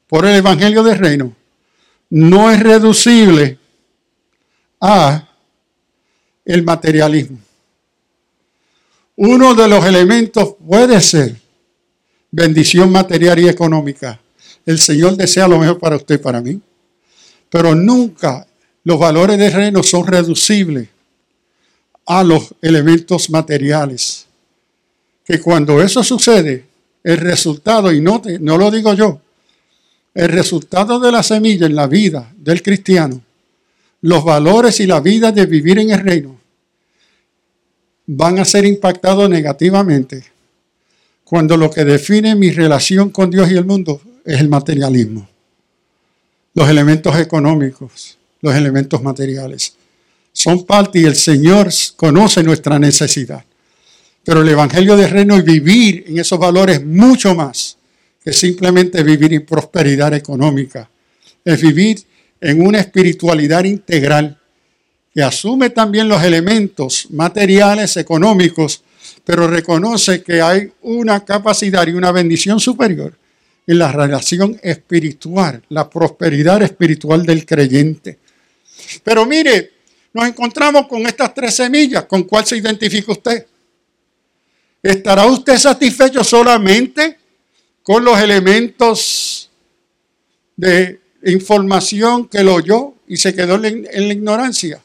por 0.07 0.25
el 0.27 0.37
Evangelio 0.37 0.83
del 0.83 0.99
Reino 0.99 1.37
no 2.11 2.51
es 2.51 2.61
reducible 2.61 3.59
a 4.81 5.27
el 6.45 6.63
materialismo. 6.63 7.39
Uno 9.17 9.55
de 9.55 9.69
los 9.69 9.85
elementos 9.85 10.57
puede 10.67 11.01
ser 11.01 11.37
bendición 12.31 12.91
material 12.91 13.39
y 13.39 13.49
económica. 13.49 14.21
El 14.67 14.79
Señor 14.81 15.17
desea 15.17 15.47
lo 15.47 15.59
mejor 15.59 15.79
para 15.79 15.97
usted 15.97 16.17
y 16.17 16.19
para 16.19 16.41
mí. 16.41 16.61
Pero 17.49 17.75
nunca 17.77 18.47
los 18.83 18.99
valores 18.99 19.39
del 19.39 19.53
reino 19.53 19.83
son 19.85 20.07
reducibles 20.07 20.89
a 22.07 22.25
los 22.25 22.55
elementos 22.61 23.31
materiales. 23.31 24.27
Que 25.25 25.41
cuando 25.41 25.81
eso 25.81 26.03
sucede, 26.03 26.67
el 27.05 27.19
resultado, 27.19 27.93
y 27.93 28.01
no, 28.01 28.21
no 28.41 28.59
lo 28.59 28.71
digo 28.71 28.95
yo, 28.95 29.21
el 30.15 30.29
resultado 30.29 30.99
de 30.99 31.13
la 31.13 31.23
semilla 31.23 31.67
en 31.67 31.75
la 31.75 31.87
vida 31.87 32.33
del 32.37 32.63
cristiano, 32.63 33.23
los 34.01 34.25
valores 34.25 34.81
y 34.81 34.87
la 34.87 35.01
vida 35.01 35.31
de 35.33 35.47
vivir 35.47 35.79
en 35.79 35.91
el 35.91 36.01
reino, 36.01 36.41
van 38.07 38.39
a 38.39 38.45
ser 38.45 38.65
impactados 38.65 39.29
negativamente 39.29 40.25
cuando 41.25 41.57
lo 41.57 41.71
que 41.71 41.85
define 41.85 42.35
mi 42.35 42.51
relación 42.51 43.11
con 43.11 43.31
Dios 43.31 43.51
y 43.51 43.55
el 43.55 43.65
mundo 43.65 44.01
es 44.25 44.41
el 44.41 44.49
materialismo, 44.49 45.29
los 46.55 46.69
elementos 46.69 47.19
económicos, 47.19 48.19
los 48.41 48.55
elementos 48.55 49.03
materiales. 49.03 49.75
Son 50.33 50.65
parte 50.65 51.01
y 51.01 51.05
el 51.05 51.17
Señor 51.17 51.71
conoce 51.97 52.43
nuestra 52.43 52.79
necesidad. 52.79 53.45
Pero 54.25 54.43
el 54.43 54.49
Evangelio 54.49 54.97
de 54.97 55.07
Reino 55.07 55.37
y 55.39 55.43
vivir 55.43 56.05
en 56.09 56.19
esos 56.19 56.39
valores 56.39 56.85
mucho 56.85 57.35
más 57.35 57.77
que 58.23 58.33
simplemente 58.33 59.03
vivir 59.03 59.35
en 59.35 59.45
prosperidad 59.45 60.15
económica. 60.15 60.89
Es 61.45 61.61
vivir 61.61 62.03
en 62.41 62.67
una 62.67 62.81
espiritualidad 62.81 63.65
integral 63.65 64.39
que 65.15 65.23
asume 65.23 65.71
también 65.71 66.09
los 66.09 66.23
elementos 66.25 67.07
materiales, 67.11 67.97
económicos, 67.97 68.83
pero 69.25 69.47
reconoce 69.47 70.23
que 70.25 70.43
hay 70.43 70.73
una 70.83 71.25
capacidad 71.25 71.87
y 71.87 71.93
una 71.93 72.11
bendición 72.11 72.59
superior 72.59 73.17
en 73.67 73.79
la 73.79 73.93
relación 73.93 74.59
espiritual, 74.61 75.63
la 75.69 75.89
prosperidad 75.89 76.61
espiritual 76.63 77.25
del 77.25 77.47
creyente. 77.47 78.19
Pero 79.05 79.25
mire, 79.25 79.71
nos 80.13 80.27
encontramos 80.27 80.89
con 80.89 81.07
estas 81.07 81.33
tres 81.33 81.55
semillas. 81.55 82.05
¿Con 82.05 82.25
cuál 82.25 82.45
se 82.45 82.57
identifica 82.57 83.13
usted? 83.13 83.47
¿Estará 84.83 85.27
usted 85.27 85.57
satisfecho 85.59 86.25
solamente 86.25 87.19
con 87.83 88.05
los 88.05 88.19
elementos 88.19 89.49
de 90.57 91.01
información 91.25 92.29
que 92.29 92.43
lo 92.43 92.55
oyó 92.55 92.95
y 93.07 93.17
se 93.17 93.35
quedó 93.35 93.65
en 93.65 94.09
la 94.09 94.13
ignorancia? 94.13 94.83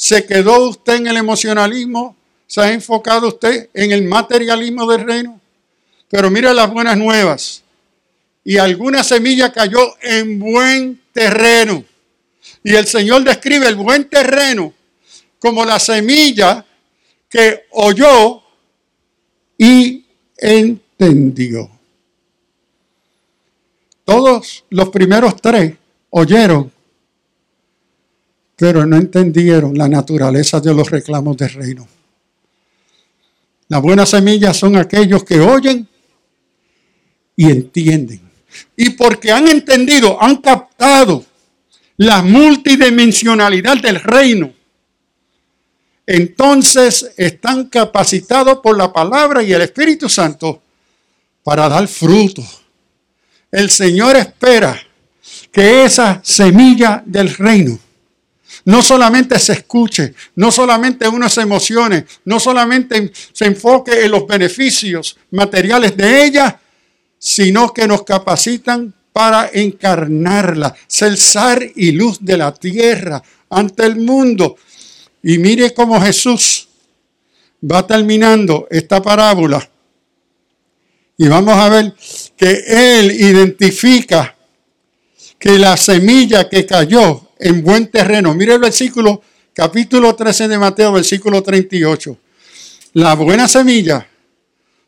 ¿Se 0.00 0.24
quedó 0.24 0.68
usted 0.68 0.94
en 0.94 1.08
el 1.08 1.16
emocionalismo? 1.16 2.14
¿Se 2.46 2.60
ha 2.60 2.72
enfocado 2.72 3.26
usted 3.26 3.68
en 3.74 3.90
el 3.90 4.04
materialismo 4.04 4.88
del 4.88 5.00
reino? 5.04 5.40
Pero 6.08 6.30
mira 6.30 6.54
las 6.54 6.70
buenas 6.70 6.96
nuevas. 6.96 7.64
Y 8.44 8.58
alguna 8.58 9.02
semilla 9.02 9.52
cayó 9.52 9.80
en 10.00 10.38
buen 10.38 11.00
terreno. 11.12 11.84
Y 12.62 12.76
el 12.76 12.86
Señor 12.86 13.24
describe 13.24 13.66
el 13.66 13.74
buen 13.74 14.08
terreno 14.08 14.72
como 15.40 15.64
la 15.64 15.80
semilla 15.80 16.64
que 17.28 17.64
oyó 17.72 18.40
y 19.58 20.04
entendió. 20.36 21.68
Todos 24.04 24.64
los 24.70 24.90
primeros 24.90 25.42
tres 25.42 25.74
oyeron, 26.10 26.72
pero 28.58 28.84
no 28.84 28.96
entendieron 28.96 29.78
la 29.78 29.88
naturaleza 29.88 30.58
de 30.58 30.74
los 30.74 30.90
reclamos 30.90 31.36
del 31.36 31.50
reino. 31.50 31.86
Las 33.68 33.80
buenas 33.80 34.08
semillas 34.08 34.56
son 34.56 34.76
aquellos 34.76 35.22
que 35.22 35.38
oyen 35.38 35.86
y 37.36 37.44
entienden. 37.50 38.20
Y 38.76 38.90
porque 38.90 39.30
han 39.30 39.46
entendido, 39.46 40.20
han 40.20 40.38
captado 40.38 41.24
la 41.98 42.22
multidimensionalidad 42.22 43.76
del 43.80 44.00
reino, 44.00 44.52
entonces 46.04 47.12
están 47.16 47.66
capacitados 47.66 48.58
por 48.58 48.76
la 48.76 48.92
palabra 48.92 49.42
y 49.42 49.52
el 49.52 49.62
Espíritu 49.62 50.08
Santo 50.08 50.62
para 51.44 51.68
dar 51.68 51.86
fruto. 51.86 52.42
El 53.52 53.70
Señor 53.70 54.16
espera 54.16 54.80
que 55.52 55.84
esa 55.84 56.20
semilla 56.24 57.02
del 57.06 57.34
reino 57.34 57.78
no 58.68 58.82
solamente 58.82 59.38
se 59.38 59.54
escuche, 59.54 60.12
no 60.36 60.52
solamente 60.52 61.08
uno 61.08 61.26
se 61.30 61.40
emocione, 61.40 62.04
no 62.26 62.38
solamente 62.38 63.10
se 63.32 63.46
enfoque 63.46 64.04
en 64.04 64.10
los 64.10 64.26
beneficios 64.26 65.16
materiales 65.30 65.96
de 65.96 66.26
ella, 66.26 66.60
sino 67.18 67.72
que 67.72 67.88
nos 67.88 68.02
capacitan 68.02 68.92
para 69.10 69.48
encarnarla, 69.54 70.74
ser 70.86 71.16
sal 71.16 71.72
y 71.76 71.92
luz 71.92 72.18
de 72.20 72.36
la 72.36 72.52
tierra 72.52 73.22
ante 73.48 73.86
el 73.86 73.96
mundo. 73.96 74.56
Y 75.22 75.38
mire 75.38 75.72
cómo 75.72 75.98
Jesús 75.98 76.68
va 77.64 77.86
terminando 77.86 78.68
esta 78.70 79.00
parábola. 79.00 79.66
Y 81.16 81.26
vamos 81.26 81.56
a 81.56 81.70
ver 81.70 81.94
que 82.36 82.64
Él 82.66 83.12
identifica 83.12 84.36
que 85.38 85.58
la 85.58 85.74
semilla 85.78 86.50
que 86.50 86.66
cayó 86.66 87.27
en 87.38 87.62
buen 87.62 87.90
terreno, 87.90 88.34
mire 88.34 88.54
el 88.54 88.60
versículo, 88.60 89.22
capítulo 89.52 90.14
13 90.14 90.48
de 90.48 90.58
Mateo, 90.58 90.92
versículo 90.92 91.42
38. 91.42 92.16
La 92.94 93.14
buena 93.14 93.48
semilla 93.48 94.06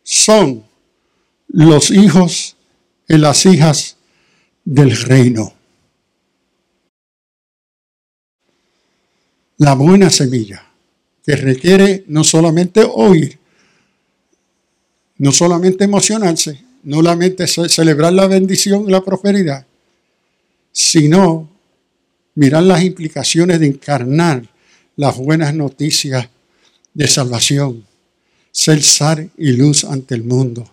son 0.02 0.64
los 1.48 1.90
hijos 1.90 2.56
y 3.08 3.18
las 3.18 3.46
hijas 3.46 3.96
del 4.64 4.96
reino. 4.96 5.54
la 9.60 9.74
buena 9.74 10.08
semilla, 10.08 10.64
que 11.22 11.36
requiere 11.36 12.04
no 12.08 12.24
solamente 12.24 12.82
oír, 12.82 13.38
no 15.18 15.32
solamente 15.32 15.84
emocionarse, 15.84 16.64
no 16.82 16.96
solamente 16.96 17.46
celebrar 17.46 18.14
la 18.14 18.26
bendición 18.26 18.88
y 18.88 18.90
la 18.90 19.02
prosperidad, 19.02 19.66
sino 20.72 21.46
mirar 22.40 22.62
las 22.62 22.82
implicaciones 22.82 23.60
de 23.60 23.66
encarnar 23.66 24.48
las 24.96 25.18
buenas 25.18 25.54
noticias 25.54 26.26
de 26.94 27.06
salvación, 27.06 27.84
ser 28.50 28.82
sal 28.82 29.30
y 29.36 29.52
luz 29.52 29.84
ante 29.84 30.14
el 30.14 30.24
mundo. 30.24 30.66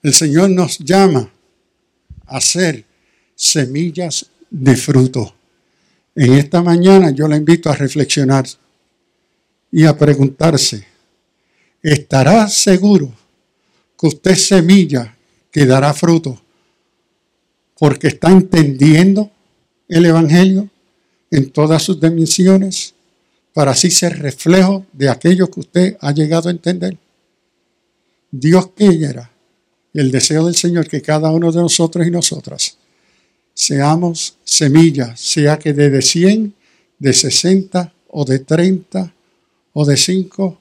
El 0.00 0.14
Señor 0.14 0.50
nos 0.50 0.78
llama 0.78 1.28
a 2.26 2.40
ser 2.40 2.84
semillas 3.34 4.26
de 4.48 4.76
fruto. 4.76 5.34
En 6.14 6.34
esta 6.34 6.62
mañana 6.62 7.10
yo 7.10 7.26
le 7.26 7.36
invito 7.36 7.68
a 7.68 7.74
reflexionar 7.74 8.46
y 9.72 9.86
a 9.86 9.98
preguntarse, 9.98 10.86
¿estará 11.82 12.48
seguro 12.48 13.12
que 13.98 14.06
usted 14.06 14.36
semilla 14.36 15.16
que 15.50 15.66
dará 15.66 15.92
fruto 15.92 16.40
porque 17.76 18.06
está 18.06 18.30
entendiendo 18.30 19.32
el 19.88 20.06
Evangelio 20.06 20.70
en 21.36 21.50
todas 21.50 21.82
sus 21.82 22.00
dimensiones 22.00 22.94
para 23.52 23.72
así 23.72 23.90
ser 23.90 24.18
reflejo 24.20 24.86
de 24.94 25.10
aquello 25.10 25.50
que 25.50 25.60
usted 25.60 25.96
ha 26.00 26.10
llegado 26.10 26.48
a 26.48 26.52
entender? 26.52 26.96
Dios 28.30 28.70
quiera, 28.74 29.30
el 29.92 30.10
deseo 30.10 30.46
del 30.46 30.54
Señor 30.54 30.88
que 30.88 31.02
cada 31.02 31.30
uno 31.30 31.52
de 31.52 31.60
nosotros 31.60 32.06
y 32.06 32.10
nosotras 32.10 32.78
seamos 33.52 34.38
semillas, 34.44 35.20
sea 35.20 35.58
que 35.58 35.74
de 35.74 36.00
100, 36.00 36.54
de 36.98 37.12
60 37.12 37.92
o 38.08 38.24
de 38.24 38.38
30 38.38 39.14
o 39.74 39.84
de 39.84 39.96
5, 39.96 40.58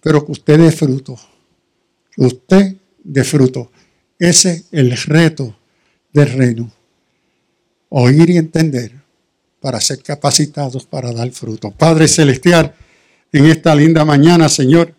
pero 0.00 0.26
que 0.26 0.32
usted 0.32 0.58
dé 0.58 0.72
fruto. 0.72 1.16
Usted 2.16 2.74
dé 3.04 3.22
fruto. 3.22 3.70
Ese 4.18 4.50
es 4.50 4.64
el 4.72 4.90
reto 4.90 5.56
del 6.12 6.32
reino. 6.32 6.72
Oír 7.90 8.30
y 8.30 8.38
entender 8.38 9.07
para 9.60 9.80
ser 9.80 10.02
capacitados 10.02 10.84
para 10.84 11.12
dar 11.12 11.30
fruto. 11.30 11.70
Padre 11.70 12.08
Celestial, 12.08 12.74
en 13.32 13.46
esta 13.46 13.74
linda 13.74 14.04
mañana, 14.04 14.48
Señor, 14.48 14.94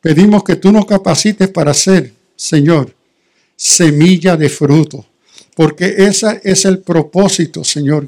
pedimos 0.00 0.44
que 0.44 0.56
tú 0.56 0.72
nos 0.72 0.86
capacites 0.86 1.48
para 1.48 1.72
ser, 1.72 2.12
Señor, 2.36 2.94
semilla 3.56 4.36
de 4.36 4.48
fruto 4.48 5.06
porque 5.56 5.94
ese 5.96 6.38
es 6.44 6.66
el 6.66 6.80
propósito, 6.80 7.64
Señor, 7.64 8.06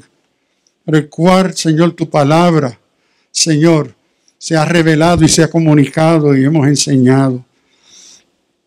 por 0.85 0.95
el 0.95 1.09
cual, 1.09 1.57
Señor, 1.57 1.93
tu 1.93 2.07
palabra, 2.07 2.79
Señor, 3.31 3.95
se 4.37 4.55
ha 4.55 4.65
revelado 4.65 5.25
y 5.25 5.29
se 5.29 5.41
ha 5.41 5.49
comunicado 5.49 6.37
y 6.37 6.45
hemos 6.45 6.67
enseñado. 6.67 7.43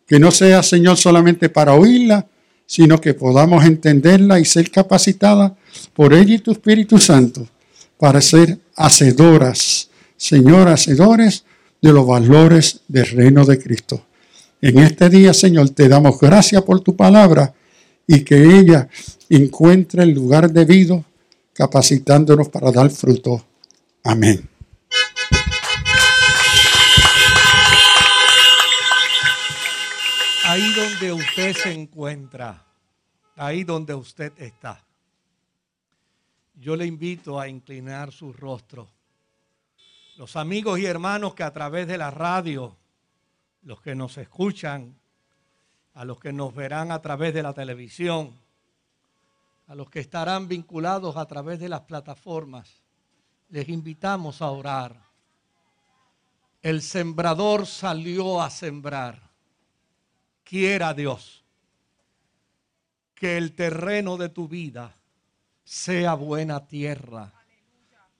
Que 0.04 0.18
no 0.18 0.32
sea, 0.32 0.64
Señor, 0.64 0.96
solamente 0.96 1.48
para 1.48 1.74
oírla, 1.74 2.26
sino 2.66 3.00
que 3.00 3.14
podamos 3.14 3.64
entenderla 3.64 4.40
y 4.40 4.44
ser 4.44 4.70
capacitada 4.70 5.56
por 5.94 6.14
ella 6.14 6.34
y 6.34 6.38
tu 6.38 6.52
Espíritu 6.52 6.98
Santo 6.98 7.46
para 7.98 8.20
ser 8.20 8.58
hacedoras, 8.76 9.88
Señor, 10.16 10.68
hacedores 10.68 11.44
de 11.80 11.92
los 11.92 12.06
valores 12.06 12.80
del 12.88 13.06
reino 13.06 13.44
de 13.44 13.58
Cristo. 13.58 14.04
En 14.60 14.78
este 14.78 15.10
día, 15.10 15.34
Señor, 15.34 15.70
te 15.70 15.88
damos 15.88 16.18
gracias 16.20 16.62
por 16.62 16.80
tu 16.80 16.94
palabra 16.94 17.52
y 18.06 18.20
que 18.20 18.58
ella 18.58 18.88
encuentre 19.28 20.04
el 20.04 20.10
lugar 20.10 20.52
debido, 20.52 21.04
capacitándonos 21.52 22.48
para 22.48 22.70
dar 22.70 22.90
fruto. 22.90 23.44
Amén. 24.04 24.51
Ahí 30.52 30.74
donde 30.74 31.10
usted 31.14 31.56
se 31.56 31.72
encuentra, 31.72 32.62
ahí 33.36 33.64
donde 33.64 33.94
usted 33.94 34.34
está, 34.36 34.84
yo 36.56 36.76
le 36.76 36.84
invito 36.84 37.40
a 37.40 37.48
inclinar 37.48 38.12
su 38.12 38.34
rostro. 38.34 38.86
Los 40.18 40.36
amigos 40.36 40.78
y 40.78 40.84
hermanos 40.84 41.34
que 41.34 41.42
a 41.42 41.54
través 41.54 41.86
de 41.86 41.96
la 41.96 42.10
radio, 42.10 42.76
los 43.62 43.80
que 43.80 43.94
nos 43.94 44.18
escuchan 44.18 44.94
a 45.94 46.04
los 46.04 46.20
que 46.20 46.34
nos 46.34 46.54
verán 46.54 46.92
a 46.92 47.00
través 47.00 47.32
de 47.32 47.42
la 47.42 47.54
televisión, 47.54 48.38
a 49.68 49.74
los 49.74 49.88
que 49.88 50.00
estarán 50.00 50.48
vinculados 50.48 51.16
a 51.16 51.24
través 51.24 51.60
de 51.60 51.70
las 51.70 51.80
plataformas, 51.80 52.82
les 53.48 53.70
invitamos 53.70 54.42
a 54.42 54.50
orar. 54.50 55.00
El 56.60 56.82
sembrador 56.82 57.66
salió 57.66 58.42
a 58.42 58.50
sembrar. 58.50 59.31
Quiera 60.52 60.92
Dios 60.92 61.42
que 63.14 63.38
el 63.38 63.54
terreno 63.54 64.18
de 64.18 64.28
tu 64.28 64.48
vida 64.48 64.94
sea 65.64 66.12
buena 66.12 66.66
tierra 66.66 67.32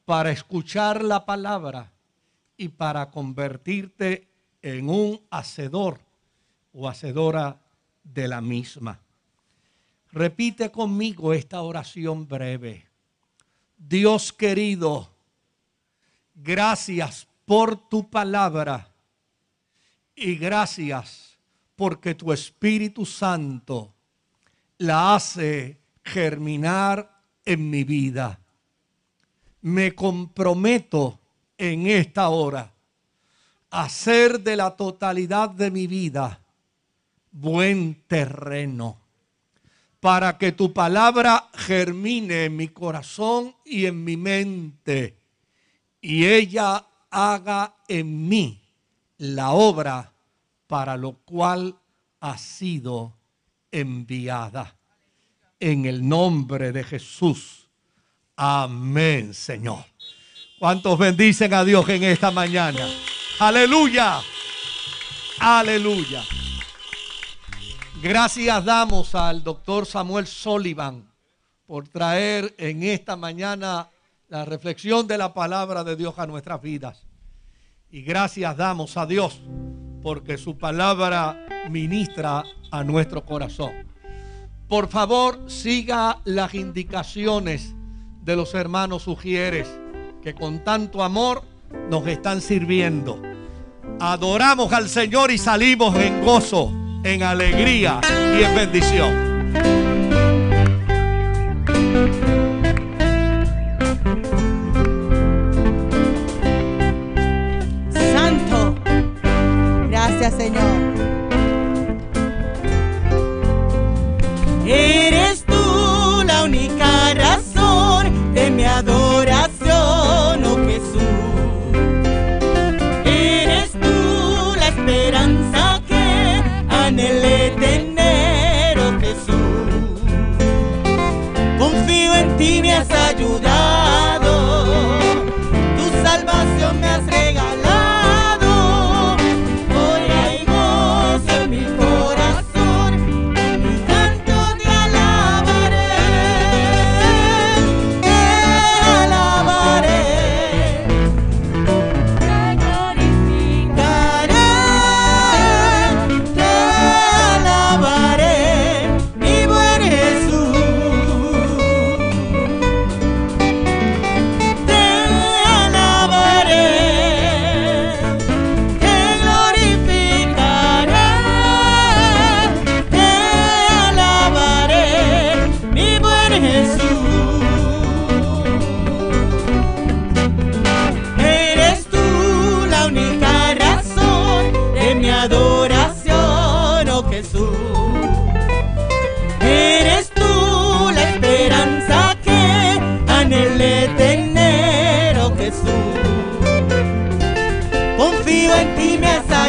para 0.07 0.31
escuchar 0.31 1.05
la 1.05 1.27
palabra 1.27 1.93
y 2.57 2.69
para 2.69 3.11
convertirte 3.11 4.31
en 4.63 4.89
un 4.89 5.21
hacedor 5.29 6.01
o 6.73 6.89
hacedora 6.89 7.61
de 8.03 8.29
la 8.29 8.41
misma. 8.41 8.99
Repite 10.11 10.71
conmigo 10.71 11.35
esta 11.35 11.61
oración 11.61 12.27
breve. 12.27 12.87
Dios 13.77 14.33
querido, 14.33 15.11
gracias 16.35 17.29
por 17.45 17.91
tu 17.91 18.09
palabra 18.09 18.91
y 20.17 20.37
gracias 20.37 21.32
porque 21.77 22.15
tu 22.15 22.33
Espíritu 22.33 23.05
Santo 23.05 23.95
la 24.79 25.15
hace 25.15 25.79
germinar 26.05 27.23
en 27.45 27.71
mi 27.71 27.85
vida. 27.85 28.39
Me 29.63 29.95
comprometo 29.95 31.21
en 31.57 31.87
esta 31.87 32.29
hora 32.29 32.73
hacer 33.71 34.41
de 34.41 34.57
la 34.57 34.77
totalidad 34.77 35.51
de 35.51 35.71
mi 35.71 35.87
vida 35.87 36.41
buen 37.31 38.03
terreno 38.07 38.99
para 40.01 40.37
que 40.37 40.53
tu 40.53 40.73
palabra 40.73 41.49
germine 41.55 42.45
en 42.45 42.57
mi 42.57 42.69
corazón 42.69 43.55
y 43.65 43.87
en 43.87 44.05
mi 44.05 44.17
mente 44.17 45.17
y 46.03 46.27
ella 46.27 46.85
haga 47.11 47.77
en 47.89 48.29
mí 48.29 48.61
la 49.17 49.53
obra 49.53 50.12
para 50.73 50.97
lo 50.97 51.19
cual 51.27 51.77
ha 52.21 52.39
sido 52.39 53.13
enviada. 53.71 54.75
En 55.61 55.85
el 55.85 56.09
nombre 56.09 56.73
de 56.73 56.83
Jesús. 56.83 57.69
Amén, 58.37 59.35
Señor. 59.35 59.85
¿Cuántos 60.59 60.99
bendicen 60.99 61.53
a 61.53 61.63
Dios 61.63 61.87
en 61.91 62.05
esta 62.05 62.31
mañana? 62.31 62.89
Aleluya. 63.39 64.23
Aleluya. 65.41 66.23
Gracias 68.03 68.65
damos 68.65 69.15
al 69.15 69.45
doctor 69.45 69.85
Samuel 69.85 70.27
Sullivan 70.27 71.07
por 71.67 71.87
traer 71.87 72.55
en 72.57 72.83
esta 72.83 73.15
mañana 73.15 73.91
la 74.29 74.47
reflexión 74.47 75.07
de 75.07 75.19
la 75.19 75.35
palabra 75.35 75.85
de 75.85 75.97
Dios 75.97 76.15
a 76.19 76.27
nuestras 76.27 76.63
vidas. 76.63 77.03
Y 77.91 78.01
gracias 78.01 78.57
damos 78.57 78.97
a 78.97 79.05
Dios 79.05 79.39
porque 80.03 80.39
su 80.39 80.59
palabra 80.59 81.47
ministra 81.71 82.43
a 82.71 82.85
nuestro 82.85 83.25
corazón. 83.25 83.73
Por 84.69 84.89
favor, 84.89 85.51
siga 85.51 86.21
las 86.25 86.55
indicaciones 86.55 87.75
de 88.23 88.37
los 88.37 88.55
hermanos 88.55 89.03
sugieres 89.03 89.69
que 90.23 90.35
con 90.35 90.65
tanto 90.65 91.03
amor 91.03 91.43
nos 91.91 92.07
están 92.07 92.41
sirviendo. 92.41 93.21
Adoramos 94.01 94.73
al 94.73 94.89
Señor 94.89 95.31
y 95.31 95.39
salimos 95.39 95.95
en 95.97 96.25
gozo, 96.25 96.73
en 97.05 97.23
alegría 97.23 98.01
y 98.39 98.43
en 98.43 98.55
bendición. 98.55 99.32
Gracias, 110.23 110.41
Señor. 110.41 110.92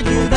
you 0.02 0.33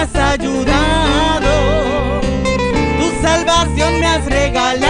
has 0.00 0.14
ayudado, 0.14 1.50
tu 2.98 3.22
salvación 3.22 4.00
me 4.00 4.06
has 4.06 4.24
regalado. 4.24 4.89